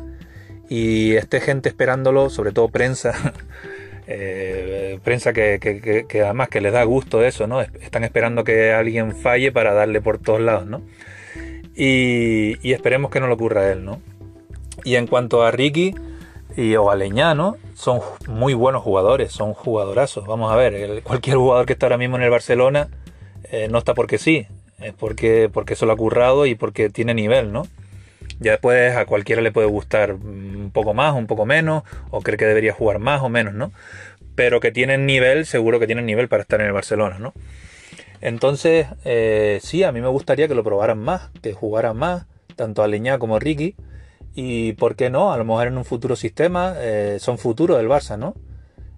y 0.70 1.14
esté 1.14 1.40
gente 1.40 1.70
esperándolo, 1.70 2.30
sobre 2.30 2.52
todo 2.52 2.68
prensa, 2.68 3.34
eh, 4.08 5.00
prensa 5.04 5.32
que, 5.32 6.06
además 6.24 6.50
que 6.50 6.62
les 6.62 6.74
da 6.74 6.84
gusto 6.84 7.24
eso, 7.24 7.48
¿no? 7.48 7.62
Están 7.62 8.04
esperando 8.04 8.44
que 8.44 8.74
alguien 8.74 9.16
falle 9.16 9.52
para 9.52 9.74
darle 9.74 10.02
por 10.02 10.18
todos 10.18 10.42
lados, 10.42 10.66
¿no? 10.66 10.82
Y, 11.76 12.58
y 12.62 12.74
esperemos 12.74 13.10
que 13.10 13.20
no 13.20 13.28
le 13.28 13.34
ocurra 13.34 13.62
a 13.62 13.72
él, 13.72 13.86
¿no? 13.86 14.02
Y 14.84 14.96
en 14.96 15.08
cuanto 15.08 15.44
a 15.44 15.52
Ricky, 15.52 15.96
y 16.56 16.76
o 16.76 16.92
Aleñano 16.92 17.58
son 17.74 18.00
muy 18.28 18.54
buenos 18.54 18.84
jugadores, 18.84 19.32
son 19.32 19.54
jugadorazos. 19.54 20.26
Vamos 20.26 20.52
a 20.52 20.56
ver, 20.56 21.02
cualquier 21.04 21.38
jugador 21.38 21.66
que 21.66 21.74
está 21.74 21.88
ahora 21.88 21.98
mismo 21.98 22.18
en 22.18 22.24
el 22.24 22.30
Barcelona 22.30 22.90
eh, 23.52 23.68
no 23.70 23.78
está 23.78 23.94
porque 23.94 24.18
sí, 24.18 24.48
es 24.80 24.94
porque, 24.94 25.50
porque 25.52 25.74
eso 25.74 25.86
lo 25.86 25.94
ha 25.94 25.98
currado 25.98 26.46
y 26.46 26.56
porque 26.56 26.90
tiene 26.90 27.14
nivel, 27.14 27.52
¿no? 27.52 27.68
Ya 28.40 28.52
después 28.52 28.96
a 28.96 29.06
cualquiera 29.06 29.42
le 29.42 29.52
puede 29.52 29.68
gustar 29.68 30.14
un 30.14 30.72
poco 30.74 30.94
más, 30.94 31.14
un 31.14 31.28
poco 31.28 31.46
menos, 31.46 31.84
o 32.10 32.22
cree 32.22 32.38
que 32.38 32.46
debería 32.46 32.74
jugar 32.74 33.00
más 33.00 33.22
o 33.22 33.30
menos, 33.30 33.54
¿no? 33.54 33.72
Pero 34.36 34.60
que 34.60 34.72
tienen 34.72 35.06
nivel, 35.06 35.46
seguro 35.46 35.80
que 35.80 35.88
tienen 35.88 36.06
nivel 36.06 36.28
para 36.28 36.42
estar 36.42 36.60
en 36.60 36.68
el 36.68 36.74
Barcelona, 36.74 37.20
¿no? 37.20 37.34
Entonces, 38.22 38.88
eh, 39.06 39.60
sí, 39.62 39.84
a 39.84 39.92
mí 39.92 40.02
me 40.02 40.08
gustaría 40.08 40.48
que 40.48 40.56
lo 40.56 40.64
probaran 40.64 41.00
más, 41.00 41.30
que 41.42 41.54
jugaran 41.54 41.98
más, 41.98 42.26
tanto 42.56 42.84
Aleñá 42.84 43.18
como 43.20 43.40
Ricky 43.40 43.76
y 44.36 44.74
por 44.74 44.96
qué 44.96 45.10
no, 45.10 45.32
a 45.32 45.38
lo 45.38 45.46
mejor 45.46 45.68
en 45.68 45.78
un 45.78 45.86
futuro 45.86 46.16
sistema 46.16 46.74
eh, 46.78 47.18
son 47.20 47.38
futuros 47.38 47.78
del 47.78 47.88
Barça, 47.88 48.18
¿no? 48.18 48.36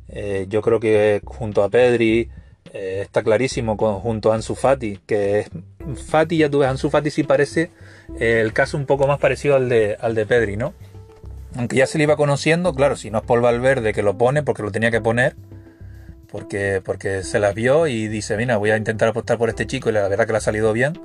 Eh, 0.08 0.46
yo 0.50 0.62
creo 0.62 0.80
que 0.80 1.22
junto 1.26 1.64
a 1.64 1.70
Pedri 1.70 2.30
eh, 2.74 3.02
está 3.02 3.24
clarísimo 3.24 3.76
junto 3.78 4.32
a 4.32 4.36
Ansu 4.36 4.56
Fati, 4.56 5.00
que 5.06 5.40
es 5.40 5.50
Fati, 6.06 6.38
ya 6.38 6.50
tú 6.50 6.60
ves, 6.60 6.70
Ansu 6.70 6.90
Fati 6.90 7.10
sí 7.10 7.24
parece 7.24 7.72
el 8.20 8.54
caso 8.54 8.78
un 8.78 8.86
poco 8.86 9.08
más 9.08 9.20
parecido 9.20 9.56
al 9.56 9.68
de, 9.68 9.98
al 10.00 10.16
de 10.16 10.26
Pedri, 10.26 10.58
¿no? 10.58 10.74
Aunque 11.58 11.78
ya 11.78 11.88
se 11.88 11.98
le 11.98 12.04
iba 12.04 12.18
conociendo, 12.18 12.74
claro, 12.74 12.96
si 12.96 13.10
no 13.12 13.20
es 13.20 13.24
Paul 13.24 13.42
Valverde 13.42 13.94
que 13.94 14.04
lo 14.04 14.18
pone 14.18 14.44
porque 14.44 14.62
lo 14.62 14.72
tenía 14.72 14.92
que 14.92 15.02
poner, 15.02 15.36
porque, 16.30 16.82
porque 16.84 17.24
se 17.24 17.40
las 17.40 17.56
vio 17.56 17.88
y 17.88 18.08
dice, 18.08 18.38
mira, 18.38 18.58
voy 18.58 18.72
a 18.72 18.78
intentar 18.78 19.10
apostar 19.10 19.38
por 19.38 19.50
este 19.50 19.66
chico 19.68 19.90
y 19.90 19.94
la 19.94 20.08
verdad 20.08 20.26
que 20.26 20.34
le 20.34 20.38
ha 20.38 20.42
salido 20.42 20.72
bien 20.74 21.00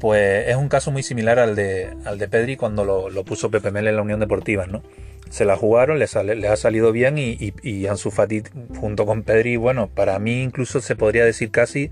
pues 0.00 0.48
es 0.48 0.56
un 0.56 0.68
caso 0.68 0.90
muy 0.90 1.02
similar 1.02 1.38
al 1.38 1.54
de, 1.54 1.94
al 2.06 2.18
de 2.18 2.26
Pedri 2.26 2.56
cuando 2.56 2.84
lo, 2.84 3.24
puso 3.24 3.50
Pepe 3.50 3.70
Mel 3.70 3.86
en 3.86 3.96
la 3.96 4.02
Unión 4.02 4.18
Deportiva, 4.18 4.66
¿no? 4.66 4.82
Se 5.28 5.44
la 5.44 5.56
jugaron, 5.56 5.98
le, 5.98 6.06
le 6.36 6.48
ha 6.48 6.56
salido 6.56 6.90
bien 6.90 7.18
y, 7.18 7.52
y, 7.62 7.86
Ansu 7.86 8.10
Fati 8.10 8.42
junto 8.80 9.06
con 9.06 9.22
Pedri, 9.22 9.56
bueno, 9.56 9.88
para 9.88 10.18
mí 10.18 10.42
incluso 10.42 10.80
se 10.80 10.96
podría 10.96 11.24
decir 11.24 11.50
casi 11.50 11.90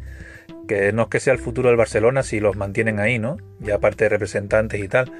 que 0.66 0.92
no 0.92 1.03
es 1.03 1.09
que 1.09 1.21
sea 1.21 1.35
el 1.35 1.38
futuro 1.38 1.68
del 1.68 1.77
Barcelona 1.77 2.23
si 2.23 2.40
los 2.40 2.57
mantienen 2.57 2.99
ahí, 2.99 3.18
¿no? 3.18 3.37
Ya 3.61 3.77
aparte 3.77 4.05
de 4.05 4.09
representantes 4.09 4.83
y 4.83 4.88
tal, 4.88 5.12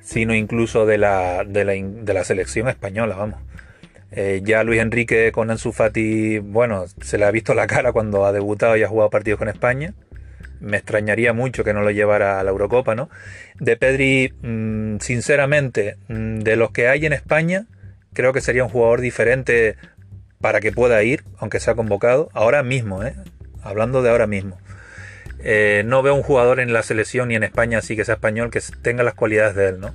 sino 0.00 0.34
incluso 0.34 0.86
de 0.86 0.98
la, 0.98 1.44
de 1.44 1.64
la, 1.64 1.72
de 1.72 2.14
la 2.14 2.24
selección 2.24 2.68
española, 2.68 3.16
vamos. 3.16 3.40
Eh, 4.12 4.40
ya 4.44 4.62
Luis 4.64 4.80
Enrique 4.80 5.32
con 5.32 5.50
Ansu 5.50 5.72
Fati, 5.72 6.38
bueno, 6.38 6.84
se 7.00 7.18
le 7.18 7.24
ha 7.24 7.30
visto 7.30 7.54
la 7.54 7.66
cara 7.66 7.92
cuando 7.92 8.24
ha 8.24 8.32
debutado 8.32 8.76
y 8.76 8.82
ha 8.82 8.88
jugado 8.88 9.10
partidos 9.10 9.38
con 9.38 9.48
España 9.48 9.94
me 10.60 10.76
extrañaría 10.76 11.32
mucho 11.32 11.64
que 11.64 11.72
no 11.72 11.82
lo 11.82 11.90
llevara 11.90 12.40
a 12.40 12.44
la 12.44 12.50
Eurocopa, 12.50 12.94
¿no? 12.94 13.08
De 13.58 13.76
Pedri, 13.76 14.32
mm, 14.42 14.98
sinceramente, 15.00 15.96
mm, 16.08 16.40
de 16.40 16.56
los 16.56 16.70
que 16.70 16.88
hay 16.88 17.06
en 17.06 17.12
España, 17.12 17.66
creo 18.12 18.32
que 18.32 18.40
sería 18.40 18.64
un 18.64 18.70
jugador 18.70 19.00
diferente 19.00 19.76
para 20.40 20.60
que 20.60 20.72
pueda 20.72 21.02
ir, 21.02 21.24
aunque 21.38 21.60
sea 21.60 21.74
convocado, 21.74 22.30
ahora 22.32 22.62
mismo, 22.62 23.04
¿eh? 23.04 23.14
Hablando 23.62 24.02
de 24.02 24.10
ahora 24.10 24.26
mismo. 24.26 24.58
Eh, 25.40 25.82
no 25.86 26.02
veo 26.02 26.14
un 26.14 26.22
jugador 26.22 26.60
en 26.60 26.72
la 26.72 26.82
selección 26.82 27.28
ni 27.28 27.36
en 27.36 27.44
España 27.44 27.78
así 27.78 27.94
que 27.94 28.04
sea 28.04 28.14
español 28.14 28.50
que 28.50 28.60
tenga 28.82 29.04
las 29.04 29.14
cualidades 29.14 29.54
de 29.54 29.68
él, 29.68 29.80
¿no? 29.80 29.94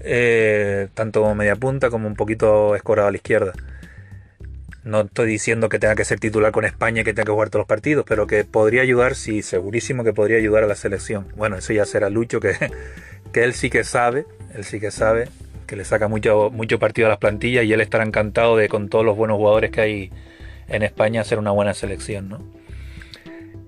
Eh, 0.00 0.88
tanto 0.94 1.34
media 1.34 1.56
punta 1.56 1.88
como 1.90 2.08
un 2.08 2.16
poquito 2.16 2.74
escorado 2.76 3.08
a 3.08 3.10
la 3.10 3.16
izquierda. 3.16 3.52
No 4.84 5.02
estoy 5.02 5.28
diciendo 5.28 5.68
que 5.68 5.78
tenga 5.78 5.94
que 5.94 6.04
ser 6.04 6.18
titular 6.18 6.50
con 6.50 6.64
España 6.64 7.02
y 7.02 7.04
que 7.04 7.14
tenga 7.14 7.26
que 7.26 7.32
jugar 7.32 7.50
todos 7.50 7.60
los 7.60 7.68
partidos, 7.68 8.04
pero 8.08 8.26
que 8.26 8.44
podría 8.44 8.82
ayudar, 8.82 9.14
sí, 9.14 9.42
segurísimo 9.42 10.02
que 10.02 10.12
podría 10.12 10.38
ayudar 10.38 10.64
a 10.64 10.66
la 10.66 10.74
selección. 10.74 11.28
Bueno, 11.36 11.56
eso 11.56 11.72
ya 11.72 11.84
será 11.84 12.10
Lucho, 12.10 12.40
que, 12.40 12.54
él 13.34 13.54
sí 13.54 13.70
que 13.70 13.84
sabe, 13.84 14.26
él 14.54 14.64
sí 14.64 14.80
que 14.80 14.90
sabe, 14.90 15.28
que 15.68 15.76
le 15.76 15.84
saca 15.84 16.08
mucho, 16.08 16.50
mucho 16.50 16.80
partido 16.80 17.06
a 17.06 17.10
las 17.10 17.18
plantillas 17.18 17.64
y 17.64 17.72
él 17.72 17.80
estará 17.80 18.04
encantado 18.04 18.56
de 18.56 18.68
con 18.68 18.88
todos 18.88 19.04
los 19.04 19.16
buenos 19.16 19.36
jugadores 19.36 19.70
que 19.70 19.80
hay 19.80 20.10
en 20.68 20.82
España 20.82 21.20
hacer 21.20 21.38
una 21.38 21.52
buena 21.52 21.74
selección, 21.74 22.28
¿no? 22.28 22.40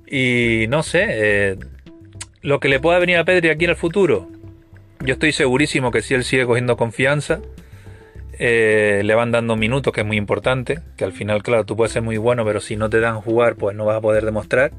Y 0.07 0.67
no 0.69 0.83
sé, 0.83 1.07
eh, 1.09 1.57
lo 2.43 2.61
que 2.61 2.69
le 2.69 2.81
pueda 2.81 2.99
venir 2.99 3.19
a 3.19 3.25
Pedri 3.25 3.51
aquí 3.51 3.65
en 3.65 3.71
el 3.71 3.77
futuro, 3.77 4.29
yo 5.01 5.15
estoy 5.15 5.33
segurísimo 5.33 5.91
que 5.91 6.03
si 6.03 6.15
él 6.15 6.25
sigue 6.25 6.45
cogiendo 6.45 6.77
confianza, 6.77 7.41
eh, 8.39 9.03
le 9.05 9.15
van 9.15 9.31
dando 9.31 9.57
minutos, 9.57 9.93
que 9.93 10.01
es 10.01 10.07
muy 10.07 10.17
importante, 10.17 10.81
que 10.97 11.05
al 11.05 11.13
final, 11.13 11.43
claro, 11.43 11.65
tú 11.65 11.77
puedes 11.77 11.93
ser 11.93 12.03
muy 12.03 12.17
bueno, 12.17 12.45
pero 12.45 12.61
si 12.61 12.77
no 12.77 12.91
te 12.91 13.01
dan 13.01 13.21
jugar, 13.21 13.57
pues 13.57 13.77
no 13.77 13.85
vas 13.85 13.97
a 13.97 14.01
poder 14.01 14.25
demostrar. 14.25 14.73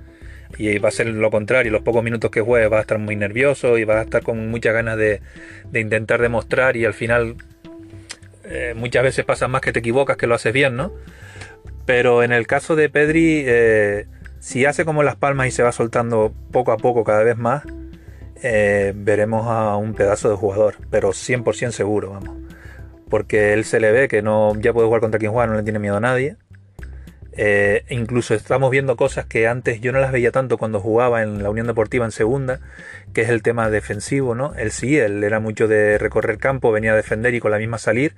Y 0.58 0.78
va 0.78 0.90
a 0.90 0.92
ser 0.92 1.08
lo 1.08 1.32
contrario, 1.32 1.72
los 1.72 1.82
pocos 1.82 2.04
minutos 2.04 2.32
que 2.32 2.42
juegues 2.42 2.70
vas 2.70 2.80
a 2.80 2.82
estar 2.82 3.00
muy 3.00 3.16
nervioso 3.16 3.78
y 3.78 3.84
vas 3.84 3.98
a 3.98 4.02
estar 4.04 4.24
con 4.24 4.50
muchas 4.50 4.74
ganas 4.74 4.98
de, 4.98 5.22
intentar 5.74 6.22
demostrar 6.22 6.78
y 6.78 6.86
al 6.86 6.94
final 6.94 7.36
eh, 8.44 8.74
muchas 8.76 9.04
veces 9.04 9.26
pasa 9.26 9.48
más 9.48 9.62
que 9.62 9.74
te 9.74 9.80
equivocas 9.80 10.18
que 10.18 10.28
lo 10.28 10.36
haces 10.36 10.54
bien, 10.54 10.76
¿no? 10.76 10.94
Pero 11.86 12.24
en 12.24 12.32
el 12.32 12.48
caso 12.48 12.76
de 12.76 12.90
Pedri, 12.90 13.44
eh, 13.46 14.06
si 14.40 14.66
hace 14.66 14.86
como 14.86 15.04
las 15.04 15.16
palmas 15.16 15.48
y 15.48 15.52
se 15.52 15.64
va 15.64 15.72
soltando 15.72 16.34
poco 16.52 16.72
a 16.72 16.78
poco 16.78 17.04
cada 17.04 17.24
vez 17.24 17.38
más, 17.38 17.64
veremos 18.42 19.48
a 19.48 19.76
un 19.76 19.96
pedazo 19.96 20.30
de 20.30 20.36
jugador, 20.36 20.76
pero 20.92 21.10
100% 21.10 21.72
seguro, 21.72 22.12
vamos 22.12 22.46
porque 23.16 23.54
él 23.54 23.64
se 23.64 23.80
le 23.80 23.94
ve 23.94 24.10
que 24.10 24.22
no 24.22 24.60
ya 24.60 24.74
puede 24.74 24.88
jugar 24.88 25.00
contra 25.00 25.22
quien 25.22 25.32
juega, 25.32 25.48
no 25.48 25.56
le 25.56 25.64
tiene 25.64 25.80
miedo 25.80 25.96
a 25.96 26.02
nadie. 26.02 26.36
Eh, 27.32 27.86
incluso 27.88 28.34
estamos 28.34 28.70
viendo 28.72 28.98
cosas 28.98 29.26
que 29.26 29.48
antes 29.48 29.80
yo 29.80 29.94
no 29.94 30.02
las 30.02 30.12
veía 30.12 30.34
tanto 30.34 30.58
cuando 30.58 30.82
jugaba 30.82 31.24
en 31.24 31.42
la 31.42 31.50
Unión 31.50 31.66
Deportiva 31.66 32.04
en 32.04 32.12
segunda, 32.12 32.60
que 33.14 33.22
es 33.22 33.30
el 33.30 33.42
tema 33.42 33.70
defensivo, 33.70 34.36
¿no? 34.36 34.54
Él 34.56 34.70
sí, 34.72 34.98
él 34.98 35.24
era 35.24 35.40
mucho 35.40 35.70
de 35.70 35.98
recorrer 35.98 36.40
campo, 36.40 36.74
venía 36.74 36.92
a 36.92 36.98
defender 36.98 37.34
y 37.34 37.40
con 37.40 37.52
la 37.52 37.58
misma 37.58 37.78
salir, 37.78 38.16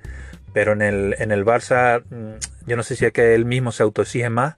pero 0.52 0.72
en 0.72 0.82
el, 0.82 1.14
en 1.20 1.30
el 1.30 1.44
Barça 1.44 2.02
mm, 2.10 2.66
yo 2.66 2.76
no 2.76 2.82
sé 2.82 2.96
si 2.96 3.04
es 3.04 3.12
que 3.12 3.36
él 3.36 3.44
mismo 3.44 3.70
se 3.70 3.84
autoexige 3.84 4.30
más 4.30 4.56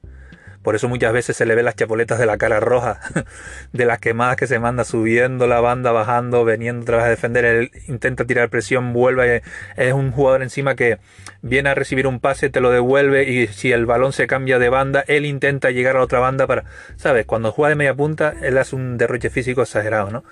por 0.62 0.74
eso 0.74 0.88
muchas 0.88 1.12
veces 1.12 1.36
se 1.36 1.46
le 1.46 1.54
ve 1.54 1.62
las 1.62 1.76
chapoletas 1.76 2.18
de 2.18 2.26
la 2.26 2.36
cara 2.36 2.60
roja, 2.60 3.00
de 3.72 3.84
las 3.84 3.98
quemadas 3.98 4.36
que 4.36 4.46
se 4.46 4.58
manda 4.58 4.84
subiendo 4.84 5.46
la 5.46 5.60
banda, 5.60 5.92
bajando, 5.92 6.44
veniendo 6.44 6.92
vez 6.92 7.02
a 7.02 7.08
defender. 7.08 7.44
Él 7.44 7.70
intenta 7.88 8.24
tirar 8.24 8.48
presión, 8.48 8.92
vuelve. 8.92 9.42
Es 9.76 9.92
un 9.92 10.12
jugador 10.12 10.42
encima 10.42 10.74
que 10.74 10.98
viene 11.42 11.70
a 11.70 11.74
recibir 11.74 12.06
un 12.06 12.20
pase, 12.20 12.50
te 12.50 12.60
lo 12.60 12.70
devuelve 12.70 13.24
y 13.24 13.46
si 13.46 13.72
el 13.72 13.86
balón 13.86 14.12
se 14.12 14.26
cambia 14.26 14.58
de 14.58 14.68
banda, 14.68 15.04
él 15.06 15.24
intenta 15.24 15.70
llegar 15.70 15.96
a 15.96 16.02
otra 16.02 16.18
banda 16.18 16.46
para, 16.46 16.64
¿sabes? 16.96 17.26
Cuando 17.26 17.52
juega 17.52 17.70
de 17.70 17.76
media 17.76 17.94
punta, 17.94 18.34
él 18.42 18.58
hace 18.58 18.76
un 18.76 18.98
derroche 18.98 19.30
físico 19.30 19.62
exagerado, 19.62 20.10
¿no? 20.10 20.24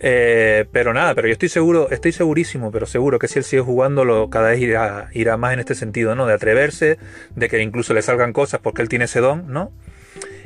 Eh, 0.00 0.66
pero 0.70 0.94
nada, 0.94 1.14
pero 1.14 1.26
yo 1.26 1.32
estoy 1.32 1.48
seguro, 1.48 1.90
estoy 1.90 2.12
segurísimo, 2.12 2.70
pero 2.70 2.86
seguro 2.86 3.18
que 3.18 3.26
si 3.26 3.38
él 3.38 3.44
sigue 3.44 3.62
jugando, 3.62 4.30
cada 4.30 4.50
vez 4.50 4.60
irá, 4.60 5.08
irá 5.12 5.36
más 5.36 5.54
en 5.54 5.60
este 5.60 5.74
sentido, 5.74 6.14
¿no? 6.14 6.26
De 6.26 6.34
atreverse, 6.34 6.98
de 7.34 7.48
que 7.48 7.60
incluso 7.60 7.94
le 7.94 8.02
salgan 8.02 8.32
cosas 8.32 8.60
porque 8.60 8.82
él 8.82 8.88
tiene 8.88 9.06
ese 9.06 9.20
don, 9.20 9.52
¿no? 9.52 9.72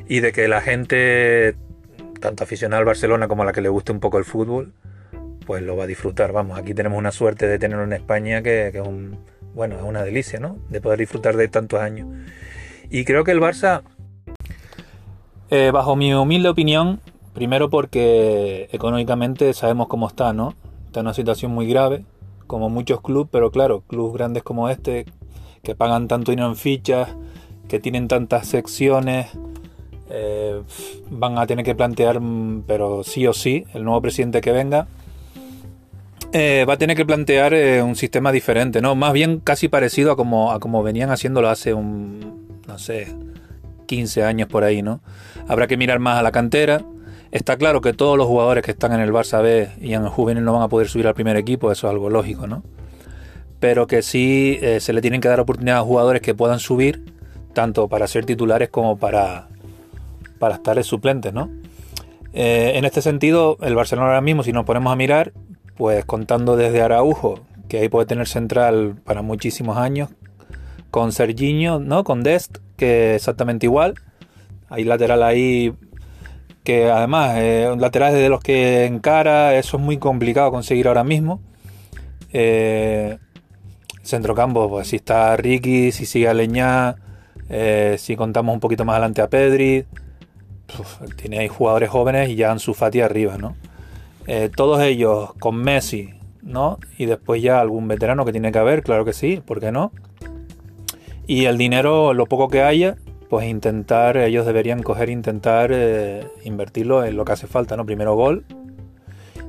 Y 0.09 0.21
de 0.21 0.33
que 0.33 0.49
la 0.49 0.61
gente, 0.61 1.55
tanto 2.21 2.45
aficionada 2.45 2.81
al 2.81 2.87
Barcelona 2.87 3.29
como 3.29 3.43
a 3.43 3.47
la 3.47 3.53
que 3.53 3.61
le 3.61 3.69
guste 3.69 3.93
un 3.93 4.01
poco 4.01 4.19
el 4.19 4.25
fútbol, 4.25 4.73
pues 5.47 5.63
lo 5.63 5.77
va 5.77 5.85
a 5.85 5.87
disfrutar. 5.87 6.33
Vamos, 6.33 6.59
aquí 6.59 6.73
tenemos 6.73 6.99
una 6.99 7.13
suerte 7.13 7.47
de 7.47 7.59
tenerlo 7.59 7.85
en 7.85 7.93
España 7.93 8.43
que, 8.43 8.69
es 8.69 8.83
bueno, 9.55 9.77
es 9.77 9.83
una 9.83 10.03
delicia, 10.03 10.41
¿no? 10.41 10.59
De 10.71 10.81
poder 10.81 10.99
disfrutar 10.99 11.37
de 11.37 11.49
tantos 11.49 11.81
años. 11.81 12.09
Y 12.91 13.05
creo 13.05 13.23
que 13.25 13.33
el 13.33 13.41
Barça, 13.41 13.83
eh, 15.51 15.71
bajo 15.73 15.95
mi 15.95 16.15
humilde 16.15 16.49
opinión, 16.49 17.01
Primero 17.35 17.71
porque 17.71 18.69
económicamente 18.73 19.53
sabemos 19.55 19.89
cómo 19.89 20.07
está, 20.09 20.33
¿no? 20.33 20.55
está 20.93 21.01
en 21.01 21.07
una 21.07 21.15
situación 21.15 21.53
muy 21.53 21.67
grave, 21.67 22.05
como 22.47 22.69
muchos 22.69 23.01
clubes, 23.01 23.31
pero 23.33 23.51
claro, 23.51 23.83
clubes 23.87 24.13
grandes 24.13 24.43
como 24.43 24.69
este, 24.69 25.07
que 25.63 25.75
pagan 25.75 26.07
tanto 26.07 26.33
dinero 26.33 26.49
en 26.49 26.57
fichas, 26.57 27.09
que 27.67 27.81
tienen 27.81 28.09
tantas 28.09 28.47
secciones, 28.47 29.29
eh, 30.11 30.61
van 31.09 31.39
a 31.39 31.47
tener 31.47 31.65
que 31.65 31.75
plantear, 31.75 32.21
mm, 32.21 32.65
pero 32.67 33.03
sí 33.05 33.27
o 33.27 33.33
sí, 33.33 33.65
el 33.73 33.85
nuevo 33.85 34.03
presidente 34.03 34.43
que 34.43 34.53
venga, 34.53 34.87
eh, 36.35 36.67
va 36.69 36.75
a 36.75 36.77
tener 36.77 36.95
que 36.95 37.07
plantear 37.07 37.55
eh, 37.55 37.83
un 37.83 37.97
sistema 37.97 38.33
diferente, 38.33 38.83
¿no? 38.83 38.95
Más 38.95 39.15
bien 39.15 39.41
casi 39.41 39.69
parecido 39.69 40.13
a 40.13 40.17
como, 40.17 40.53
a 40.53 40.61
como 40.61 40.83
venían 40.83 41.09
haciéndolo 41.09 41.49
hace 41.49 41.73
un, 41.73 42.61
no 42.69 42.79
sé, 42.79 43.15
15 43.87 44.25
años 44.25 44.49
por 44.49 44.65
ahí, 44.65 44.83
¿no? 44.83 45.01
Habrá 45.49 45.67
que 45.67 45.79
mirar 45.79 46.01
más 46.01 46.19
a 46.19 46.23
la 46.23 46.33
cantera. 46.33 46.85
Está 47.33 47.57
claro 47.57 47.81
que 47.81 47.93
todos 47.93 48.17
los 48.17 48.29
jugadores 48.29 48.63
que 48.63 48.71
están 48.71 48.93
en 48.93 49.01
el 49.01 49.11
Barça 49.11 49.43
B 49.43 49.71
y 49.81 49.95
en 49.95 50.03
el 50.03 50.09
juvenil 50.09 50.45
no 50.45 50.53
van 50.53 50.63
a 50.63 50.69
poder 50.69 50.89
subir 50.89 51.09
al 51.09 51.15
primer 51.15 51.37
equipo, 51.37 51.73
eso 51.73 51.89
es 51.89 51.91
algo 51.91 52.11
lógico, 52.11 52.47
¿no? 52.47 52.63
Pero 53.59 53.87
que 53.87 54.03
sí 54.03 54.61
se 54.79 54.93
le 54.93 55.01
tienen 55.01 55.21
que 55.21 55.29
dar 55.29 55.41
oportunidad 55.41 55.79
a 55.79 55.83
jugadores 55.83 56.23
que 56.23 56.35
puedan 56.35 56.61
subir, 56.61 57.13
tanto 57.53 57.89
para 57.89 58.07
ser 58.07 58.25
titulares 58.25 58.69
como 58.69 58.99
para, 58.99 59.49
para 60.39 60.57
estar 60.57 60.83
suplentes, 60.85 61.33
¿no? 61.33 61.51
Eh, 62.33 62.73
en 62.77 62.85
este 62.85 63.03
sentido, 63.03 63.59
el 63.61 63.75
Barcelona 63.75 64.09
ahora 64.09 64.21
mismo, 64.21 64.43
si 64.43 64.53
nos 64.53 64.65
ponemos 64.65 64.93
a 64.93 64.97
mirar, 64.97 65.33
pues 65.77 66.05
contando 66.05 66.57
desde 66.57 66.81
Araujo, 66.81 67.41
que 67.69 67.79
ahí 67.79 67.89
puede 67.89 68.07
tener 68.07 68.27
central 68.27 68.97
para 69.05 69.23
muchísimos 69.23 69.77
años, 69.77 70.11
con 70.91 71.13
Serginho, 71.13 71.79
¿no? 71.79 72.05
Con 72.05 72.23
Dest, 72.23 72.59
que 72.77 73.15
exactamente 73.15 73.67
igual. 73.67 73.95
Hay 74.69 74.85
lateral 74.85 75.23
ahí 75.23 75.75
que 76.65 76.91
además, 76.91 77.37
eh, 77.39 77.69
un 77.73 77.81
lateral 77.81 78.15
de 78.15 78.29
los 78.29 78.41
que 78.41 78.85
encara, 78.87 79.57
eso 79.57 79.77
es 79.77 79.83
muy 79.83 79.99
complicado 79.99 80.51
conseguir 80.51 80.89
ahora 80.89 81.05
mismo. 81.05 81.41
Eh, 82.33 83.19
centrocampo, 84.03 84.69
pues 84.69 84.89
si 84.89 84.97
está 84.97 85.37
Ricky, 85.37 85.93
si 85.93 86.07
sigue 86.07 86.33
Leñá, 86.35 86.97
eh, 87.49 87.97
si 87.99 88.17
contamos 88.17 88.55
un 88.55 88.61
poquito 88.61 88.85
más 88.85 88.95
adelante 88.95 89.23
a 89.23 89.29
Pedri, 89.29 89.85
tiene 91.17 91.39
ahí 91.39 91.49
jugadores 91.49 91.91
jóvenes 91.91 92.31
y 92.31 92.37
ya 92.37 92.51
Ansu 92.51 92.75
Fati 92.75 93.01
arriba, 93.01 93.37
¿no? 93.39 93.57
Eh, 94.27 94.51
todos 94.55 94.81
ellos 94.83 95.35
con 95.39 95.57
Messi, 95.57 96.15
¿no? 96.43 96.79
Y 96.97 97.07
después 97.07 97.43
ya 97.43 97.61
algún 97.61 97.89
veterano 97.89 98.25
que 98.25 98.33
tiene 98.33 98.53
que 98.53 98.59
haber, 98.59 98.83
claro 98.83 99.05
que 99.05 99.13
sí, 99.13 99.43
¿por 99.45 99.61
qué 99.61 99.73
no? 99.73 99.93
Y 101.27 101.45
el 101.47 101.59
dinero, 101.59 102.15
lo 102.15 102.27
poco 102.27 102.49
que 102.49 102.63
haya, 102.63 102.97
pues 103.33 103.47
intentar, 103.47 104.19
ellos 104.19 104.45
deberían 104.45 104.83
coger 104.83 105.09
e 105.09 105.13
intentar 105.13 105.71
eh, 105.73 106.29
invertirlo 106.45 107.03
en 107.03 107.17
lo 107.17 107.25
que 107.25 107.33
hace 107.33 107.47
falta, 107.47 107.79
¿no? 107.79 107.87
Primero 107.87 108.15
gol 108.15 108.45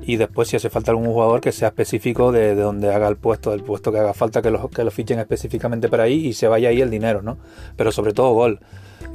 y 0.06 0.15
después 0.15 0.48
si 0.48 0.56
hace 0.56 0.69
falta 0.69 0.91
algún 0.91 1.08
jugador 1.08 1.41
que 1.41 1.52
sea 1.52 1.67
específico 1.67 2.32
de, 2.32 2.56
donde 2.56 2.93
haga 2.93 3.10
el 3.10 3.17
puesto, 3.17 3.52
del 3.52 3.62
puesto 3.62 3.91
que 3.91 3.98
haga 3.98 4.13
falta, 4.13 4.41
que 4.41 4.52
lo, 4.52 4.69
que 4.69 4.86
lo 4.86 4.89
fichen 4.89 5.19
específicamente 5.19 5.89
para 5.89 6.04
ahí 6.04 6.28
y 6.28 6.32
se 6.32 6.48
vaya 6.48 6.69
ahí 6.69 6.80
el 6.80 6.89
dinero, 6.89 7.22
¿no? 7.22 7.39
Pero 7.76 7.91
sobre 7.91 8.13
todo 8.13 8.32
gol. 8.32 8.62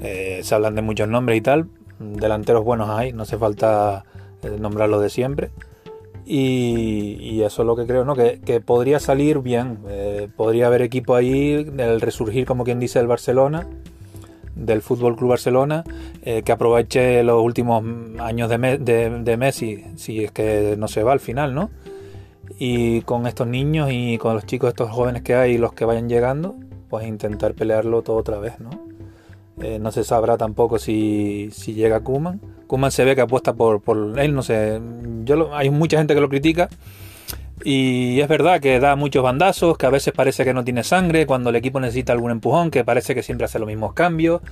Eh, 0.02 0.40
se 0.42 0.54
hablan 0.54 0.74
de 0.74 0.82
muchos 0.82 1.08
nombres 1.08 1.38
y 1.38 1.40
tal, 1.40 1.70
delanteros 1.98 2.62
buenos 2.62 2.90
hay, 2.90 3.14
no 3.14 3.22
hace 3.22 3.38
falta 3.38 4.04
eh, 4.42 4.58
nombrarlos 4.60 5.00
de 5.00 5.08
siempre. 5.08 5.48
Y, 6.26 7.40
eso 7.40 7.62
es 7.62 7.66
lo 7.66 7.74
que 7.74 7.86
creo, 7.86 8.04
¿no? 8.04 8.14
Que, 8.14 8.62
podría 8.62 9.00
salir 9.00 9.38
bien. 9.38 9.78
Podría 10.36 10.66
haber 10.66 10.82
equipo 10.82 11.14
ahí, 11.14 11.54
el 11.78 12.02
resurgir, 12.02 12.44
como 12.44 12.64
quien 12.64 12.78
dice, 12.78 13.00
el 13.00 13.06
Barcelona, 13.06 13.66
del 14.58 14.82
Fútbol 14.82 15.16
Club 15.16 15.30
Barcelona, 15.30 15.84
eh, 16.22 16.42
que 16.42 16.52
aproveche 16.52 17.22
los 17.22 17.42
últimos 17.42 17.84
años 18.18 18.50
de, 18.50 18.58
de, 18.78 19.36
Messi, 19.36 19.84
si 19.96 20.24
es 20.24 20.32
que 20.32 20.74
no 20.76 20.88
se 20.88 21.02
va 21.02 21.12
al 21.12 21.20
final, 21.20 21.54
¿no? 21.54 21.70
Y 22.58 23.02
con 23.02 23.26
estos 23.26 23.46
niños 23.46 23.90
y 23.92 24.18
con 24.18 24.34
los 24.34 24.44
chicos, 24.46 24.70
estos 24.70 24.90
jóvenes 24.90 25.22
que 25.22 25.34
hay 25.34 25.52
y 25.52 25.58
los 25.58 25.72
que 25.72 25.84
vayan 25.84 26.08
llegando, 26.08 26.56
pues 26.88 27.06
intentar 27.06 27.54
pelearlo 27.54 28.02
todo 28.02 28.16
otra 28.16 28.38
vez, 28.38 28.58
¿no? 28.60 28.70
Eh, 29.60 29.78
no 29.80 29.90
se 29.90 30.04
sabrá 30.04 30.36
tampoco 30.36 30.78
si, 30.78 31.50
si 31.52 31.74
llega 31.74 32.00
Kuman. 32.00 32.40
Kuman 32.66 32.90
se 32.90 33.04
ve 33.04 33.14
que 33.14 33.22
apuesta 33.22 33.54
por, 33.54 33.80
por 33.80 34.18
él, 34.18 34.34
no 34.34 34.42
sé. 34.42 34.80
Yo 35.24 35.54
hay 35.54 35.70
mucha 35.70 35.98
gente 35.98 36.14
que 36.14 36.20
lo 36.20 36.28
critica. 36.28 36.68
Y 37.64 38.20
es 38.20 38.28
verdad 38.28 38.60
que 38.60 38.80
da 38.80 38.96
muchos 38.96 39.22
bandazos, 39.22 39.76
que 39.78 39.86
a 39.86 39.90
veces 39.90 40.12
parece 40.12 40.44
que 40.44 40.54
no 40.54 40.64
tiene 40.64 40.84
sangre, 40.84 41.26
cuando 41.26 41.50
el 41.50 41.56
equipo 41.56 41.80
necesita 41.80 42.12
algún 42.12 42.30
empujón, 42.30 42.70
que 42.70 42.84
parece 42.84 43.14
que 43.14 43.22
siempre 43.22 43.44
hace 43.44 43.58
los 43.58 43.66
mismos 43.66 43.92
cambios. 43.94 44.42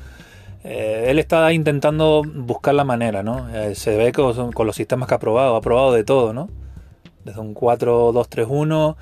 Eh, 0.64 1.06
él 1.08 1.18
está 1.18 1.52
intentando 1.52 2.22
buscar 2.24 2.74
la 2.74 2.84
manera, 2.84 3.22
¿no? 3.22 3.48
Eh, 3.54 3.74
se 3.74 3.96
ve 3.96 4.12
con, 4.12 4.52
con, 4.52 4.66
los 4.66 4.76
sistemas 4.76 5.08
que 5.08 5.14
ha 5.14 5.18
probado, 5.18 5.56
ha 5.56 5.60
probado 5.60 5.92
de 5.92 6.04
todo, 6.04 6.32
¿no? 6.32 6.48
Desde 7.24 7.40
un 7.40 7.54
4-2-3-1 7.54 8.96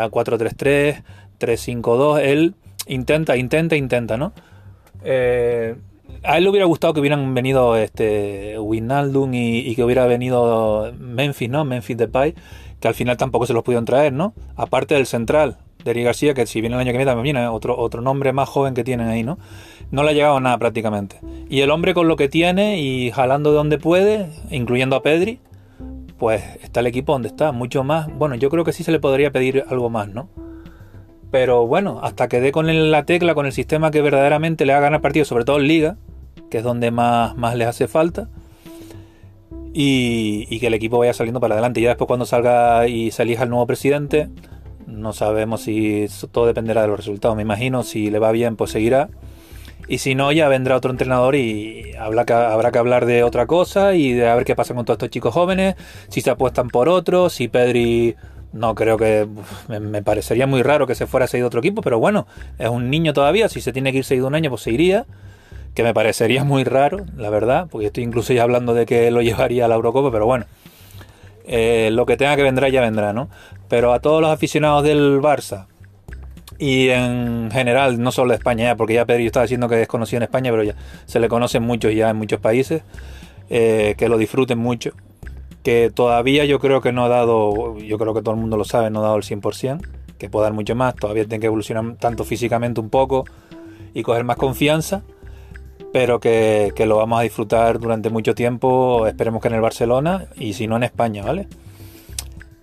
a 0.00 0.08
4-3-3, 0.08 1.02
3-5-2, 1.38 2.20
él 2.20 2.54
intenta, 2.86 3.36
intenta, 3.36 3.76
intenta, 3.76 4.16
¿no? 4.16 4.32
A 6.24 6.38
él 6.38 6.44
le 6.44 6.50
hubiera 6.50 6.66
gustado 6.66 6.94
que 6.94 7.00
hubieran 7.00 7.34
venido 7.34 7.76
este 7.76 8.56
y, 8.56 9.74
que 9.74 9.84
hubiera 9.84 10.06
venido 10.06 10.92
Memphis, 10.98 11.50
¿no? 11.50 11.64
Memphis 11.64 11.96
Depay, 11.96 12.34
que 12.80 12.88
al 12.88 12.94
final 12.94 13.16
tampoco 13.16 13.46
se 13.46 13.52
los 13.52 13.62
pudieron 13.64 13.84
traer, 13.84 14.12
¿no? 14.12 14.34
Aparte 14.56 14.94
del 14.94 15.06
central, 15.06 15.58
Deri 15.84 16.02
García, 16.02 16.34
que 16.34 16.46
si 16.46 16.60
viene 16.60 16.76
el 16.76 16.80
año 16.80 16.92
que 16.92 16.98
viene 16.98 17.10
también 17.10 17.34
viene 17.34 17.46
otro, 17.48 17.76
otro 17.76 18.02
nombre 18.02 18.32
más 18.32 18.48
joven 18.48 18.74
que 18.74 18.84
tienen 18.84 19.08
ahí, 19.08 19.22
¿no? 19.22 19.38
No 19.90 20.02
le 20.02 20.10
ha 20.10 20.12
llegado 20.12 20.38
nada 20.40 20.58
prácticamente. 20.58 21.16
Y 21.48 21.60
el 21.60 21.70
hombre 21.70 21.94
con 21.94 22.08
lo 22.08 22.16
que 22.16 22.28
tiene 22.28 22.80
y 22.80 23.10
jalando 23.10 23.50
de 23.50 23.56
donde 23.56 23.78
puede, 23.78 24.30
incluyendo 24.50 24.96
a 24.96 25.02
Pedri, 25.02 25.40
pues 26.18 26.42
está 26.62 26.80
el 26.80 26.86
equipo 26.86 27.12
donde 27.12 27.28
está, 27.28 27.52
mucho 27.52 27.82
más. 27.82 28.06
Bueno, 28.16 28.36
yo 28.36 28.48
creo 28.48 28.64
que 28.64 28.72
sí 28.72 28.84
se 28.84 28.92
le 28.92 29.00
podría 29.00 29.32
pedir 29.32 29.64
algo 29.68 29.90
más, 29.90 30.08
¿no? 30.08 30.28
Pero 31.32 31.66
bueno, 31.66 31.98
hasta 32.02 32.28
que 32.28 32.42
dé 32.42 32.52
con 32.52 32.90
la 32.90 33.04
tecla, 33.06 33.34
con 33.34 33.46
el 33.46 33.52
sistema 33.52 33.90
que 33.90 34.02
verdaderamente 34.02 34.66
le 34.66 34.74
haga 34.74 34.82
ganar 34.82 35.00
partidos, 35.00 35.28
sobre 35.28 35.46
todo 35.46 35.58
en 35.58 35.66
Liga, 35.66 35.96
que 36.50 36.58
es 36.58 36.62
donde 36.62 36.90
más, 36.90 37.34
más 37.38 37.56
les 37.56 37.66
hace 37.66 37.88
falta. 37.88 38.28
Y, 39.72 40.60
que 40.60 40.66
el 40.66 40.74
equipo 40.74 40.98
vaya 40.98 41.14
saliendo 41.14 41.40
para 41.40 41.54
adelante. 41.54 41.80
Y 41.80 41.84
ya 41.84 41.88
después 41.88 42.06
cuando 42.06 42.26
salga 42.26 42.86
y 42.86 43.10
se 43.12 43.22
elija 43.22 43.44
el 43.44 43.48
nuevo 43.48 43.66
presidente, 43.66 44.28
no 44.86 45.14
sabemos 45.14 45.62
si 45.62 46.06
todo 46.32 46.44
dependerá 46.44 46.82
de 46.82 46.88
los 46.88 46.98
resultados. 46.98 47.34
Me 47.34 47.42
imagino 47.42 47.82
si 47.82 48.10
le 48.10 48.18
va 48.18 48.30
bien, 48.30 48.56
pues 48.56 48.70
seguirá. 48.70 49.08
Y 49.88 49.98
si 49.98 50.14
no, 50.14 50.32
ya 50.32 50.48
vendrá 50.48 50.76
otro 50.76 50.90
entrenador 50.90 51.34
y 51.34 51.94
habrá 51.98 52.26
que, 52.26 52.34
habrá 52.34 52.70
que 52.72 52.78
hablar 52.78 53.06
de 53.06 53.22
otra 53.22 53.46
cosa 53.46 53.94
y 53.94 54.12
de 54.12 54.28
a 54.28 54.34
ver 54.34 54.44
qué 54.44 54.54
pasa 54.54 54.74
con 54.74 54.84
todos 54.84 54.96
estos 54.96 55.08
chicos 55.08 55.32
jóvenes, 55.32 55.76
si 56.08 56.20
se 56.20 56.28
apuestan 56.28 56.68
por 56.68 56.90
otro, 56.90 57.30
si 57.30 57.48
Pedri 57.48 58.16
no 58.52 58.74
creo 58.74 58.96
que. 58.96 59.26
Me, 59.68 60.02
parecería 60.02 60.46
muy 60.46 60.62
raro 60.62 60.86
que 60.86 60.94
se 60.94 61.06
fuera 61.06 61.24
a 61.24 61.28
seguir 61.28 61.44
otro 61.44 61.60
equipo, 61.60 61.82
pero 61.82 61.98
bueno, 61.98 62.26
es 62.58 62.68
un 62.68 62.90
niño 62.90 63.12
todavía. 63.12 63.48
Si 63.48 63.60
se 63.60 63.72
tiene 63.72 63.92
que 63.92 63.98
ir 63.98 64.04
seguido 64.04 64.26
un 64.26 64.34
año, 64.34 64.50
pues 64.50 64.62
se 64.62 64.70
iría. 64.70 65.06
Que 65.74 65.82
me 65.82 65.94
parecería 65.94 66.44
muy 66.44 66.64
raro, 66.64 67.06
la 67.16 67.30
verdad, 67.30 67.68
porque 67.70 67.86
estoy 67.86 68.04
incluso 68.04 68.32
ya 68.32 68.42
hablando 68.42 68.74
de 68.74 68.86
que 68.86 69.10
lo 69.10 69.22
llevaría 69.22 69.64
a 69.64 69.68
la 69.68 69.74
Eurocopa, 69.74 70.10
pero 70.12 70.26
bueno. 70.26 70.46
Eh, 71.44 71.90
lo 71.92 72.06
que 72.06 72.16
tenga 72.16 72.36
que 72.36 72.42
vendrá 72.42 72.68
ya 72.68 72.80
vendrá, 72.80 73.12
¿no? 73.12 73.28
Pero 73.68 73.92
a 73.92 74.00
todos 74.00 74.20
los 74.20 74.30
aficionados 74.30 74.84
del 74.84 75.20
Barça 75.20 75.66
y 76.58 76.90
en 76.90 77.50
general, 77.50 78.00
no 78.00 78.12
solo 78.12 78.30
de 78.30 78.36
España, 78.36 78.66
ya, 78.66 78.76
porque 78.76 78.94
ya 78.94 79.04
Pedro 79.04 79.24
estaba 79.24 79.44
diciendo 79.44 79.68
que 79.68 79.82
es 79.82 79.88
conocido 79.88 80.18
en 80.18 80.22
España, 80.24 80.52
pero 80.52 80.62
ya 80.62 80.76
se 81.06 81.18
le 81.18 81.28
conocen 81.28 81.64
muchos 81.64 81.92
ya 81.92 82.10
en 82.10 82.16
muchos 82.16 82.38
países, 82.38 82.82
eh, 83.50 83.96
que 83.98 84.08
lo 84.08 84.16
disfruten 84.16 84.58
mucho 84.58 84.92
que 85.62 85.90
todavía 85.94 86.44
yo 86.44 86.58
creo 86.58 86.80
que 86.80 86.92
no 86.92 87.04
ha 87.04 87.08
dado, 87.08 87.78
yo 87.78 87.98
creo 87.98 88.14
que 88.14 88.22
todo 88.22 88.34
el 88.34 88.40
mundo 88.40 88.56
lo 88.56 88.64
sabe, 88.64 88.90
no 88.90 89.00
ha 89.00 89.02
dado 89.02 89.16
el 89.16 89.22
100%, 89.22 89.80
que 90.18 90.28
puede 90.28 90.44
dar 90.44 90.52
mucho 90.52 90.74
más, 90.74 90.94
todavía 90.94 91.24
tiene 91.24 91.40
que 91.40 91.46
evolucionar 91.46 91.96
tanto 91.96 92.24
físicamente 92.24 92.80
un 92.80 92.90
poco 92.90 93.24
y 93.94 94.02
coger 94.02 94.24
más 94.24 94.36
confianza, 94.36 95.02
pero 95.92 96.20
que, 96.20 96.72
lo 96.86 96.96
vamos 96.96 97.20
a 97.20 97.22
disfrutar 97.22 97.78
durante 97.78 98.10
mucho 98.10 98.34
tiempo, 98.34 99.06
esperemos 99.06 99.42
que 99.42 99.48
en 99.48 99.54
el 99.54 99.60
Barcelona 99.60 100.26
y 100.36 100.54
si 100.54 100.66
no 100.66 100.76
en 100.76 100.84
España, 100.84 101.22
¿vale? 101.22 101.46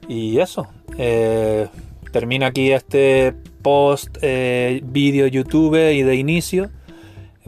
Y 0.08 0.40
eso, 0.40 0.68
eh, 0.98 1.68
termina 2.12 2.48
aquí 2.48 2.72
este 2.72 3.36
post 3.62 4.18
eh, 4.22 4.82
vídeo 4.84 5.28
YouTube 5.28 5.94
y 5.94 6.02
de 6.02 6.16
inicio. 6.16 6.70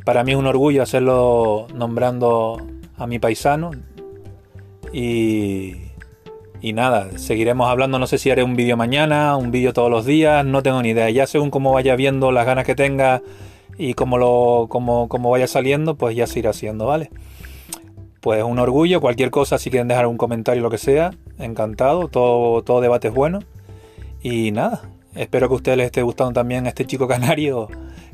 Para 0.06 0.24
mí 0.24 0.32
es 0.32 0.38
un 0.38 0.46
orgullo 0.46 0.84
hacerlo 0.84 1.68
nombrando 1.74 2.58
a 2.98 3.08
mi 3.08 3.18
paisano, 3.18 3.72
y, 4.94 6.74
nada, 6.74 7.18
seguiremos 7.18 7.70
hablando, 7.70 8.00
no 8.00 8.08
sé 8.08 8.18
si 8.18 8.30
haré 8.30 8.44
un 8.44 8.56
vídeo 8.56 8.78
mañana, 8.78 9.36
un 9.38 9.52
vídeo 9.52 9.74
todos 9.74 9.90
los 9.90 10.06
días, 10.06 10.46
no 10.46 10.64
tengo 10.64 10.82
ni 10.82 10.90
idea. 10.90 11.10
Ya 11.10 11.28
según 11.28 11.50
cómo 11.50 11.74
vaya 11.74 11.96
viendo 11.96 12.32
las 12.32 12.46
ganas 12.46 12.66
que 12.66 12.76
tenga 12.76 13.22
y 13.78 13.94
cómo, 13.94 14.18
lo, 14.18 14.68
cómo, 14.70 15.30
vaya 15.30 15.48
saliendo, 15.48 15.96
pues 15.96 16.16
ya 16.16 16.28
se 16.28 16.40
irá 16.40 16.52
haciendo, 16.52 16.86
¿vale? 16.86 17.10
Pues 18.20 18.44
un 18.44 18.60
orgullo, 18.60 19.02
cualquier 19.02 19.32
cosa, 19.32 19.58
si 19.58 19.72
quieren 19.72 19.88
dejar 19.88 20.06
un 20.08 20.18
comentario, 20.18 20.62
lo 20.62 20.70
que 20.70 20.78
sea, 20.78 21.12
encantado, 21.40 22.08
todo, 22.08 22.62
todo 22.62 22.82
debate 22.82 23.08
es 23.08 23.14
bueno. 23.14 23.40
Y 24.22 24.52
nada, 24.52 24.84
espero 25.16 25.48
que 25.48 25.54
a 25.54 25.58
ustedes 25.58 25.78
les 25.78 25.86
esté 25.88 26.04
gustando 26.04 26.34
también 26.34 26.68
este 26.68 26.86
chico 26.86 27.08
canario 27.08 27.68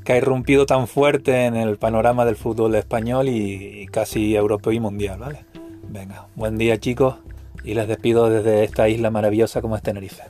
que 0.06 0.14
ha 0.14 0.18
irrumpido 0.18 0.66
tan 0.66 0.88
fuerte 0.88 1.46
en 1.48 1.58
el 1.58 1.78
panorama 1.78 2.24
del 2.24 2.38
fútbol 2.38 2.76
español 2.76 3.28
y 3.28 3.88
casi 3.88 4.36
europeo 4.38 4.72
y 4.72 4.80
mundial, 4.80 5.20
¿vale? 5.20 5.47
Venga, 5.90 6.28
buen 6.36 6.58
día 6.58 6.80
chicos 6.80 7.16
y 7.64 7.74
les 7.74 7.88
despido 7.88 8.30
desde 8.30 8.64
esta 8.64 8.90
isla 8.90 9.10
maravillosa 9.10 9.62
como 9.62 9.76
es 9.76 9.82
Tenerife. 9.82 10.24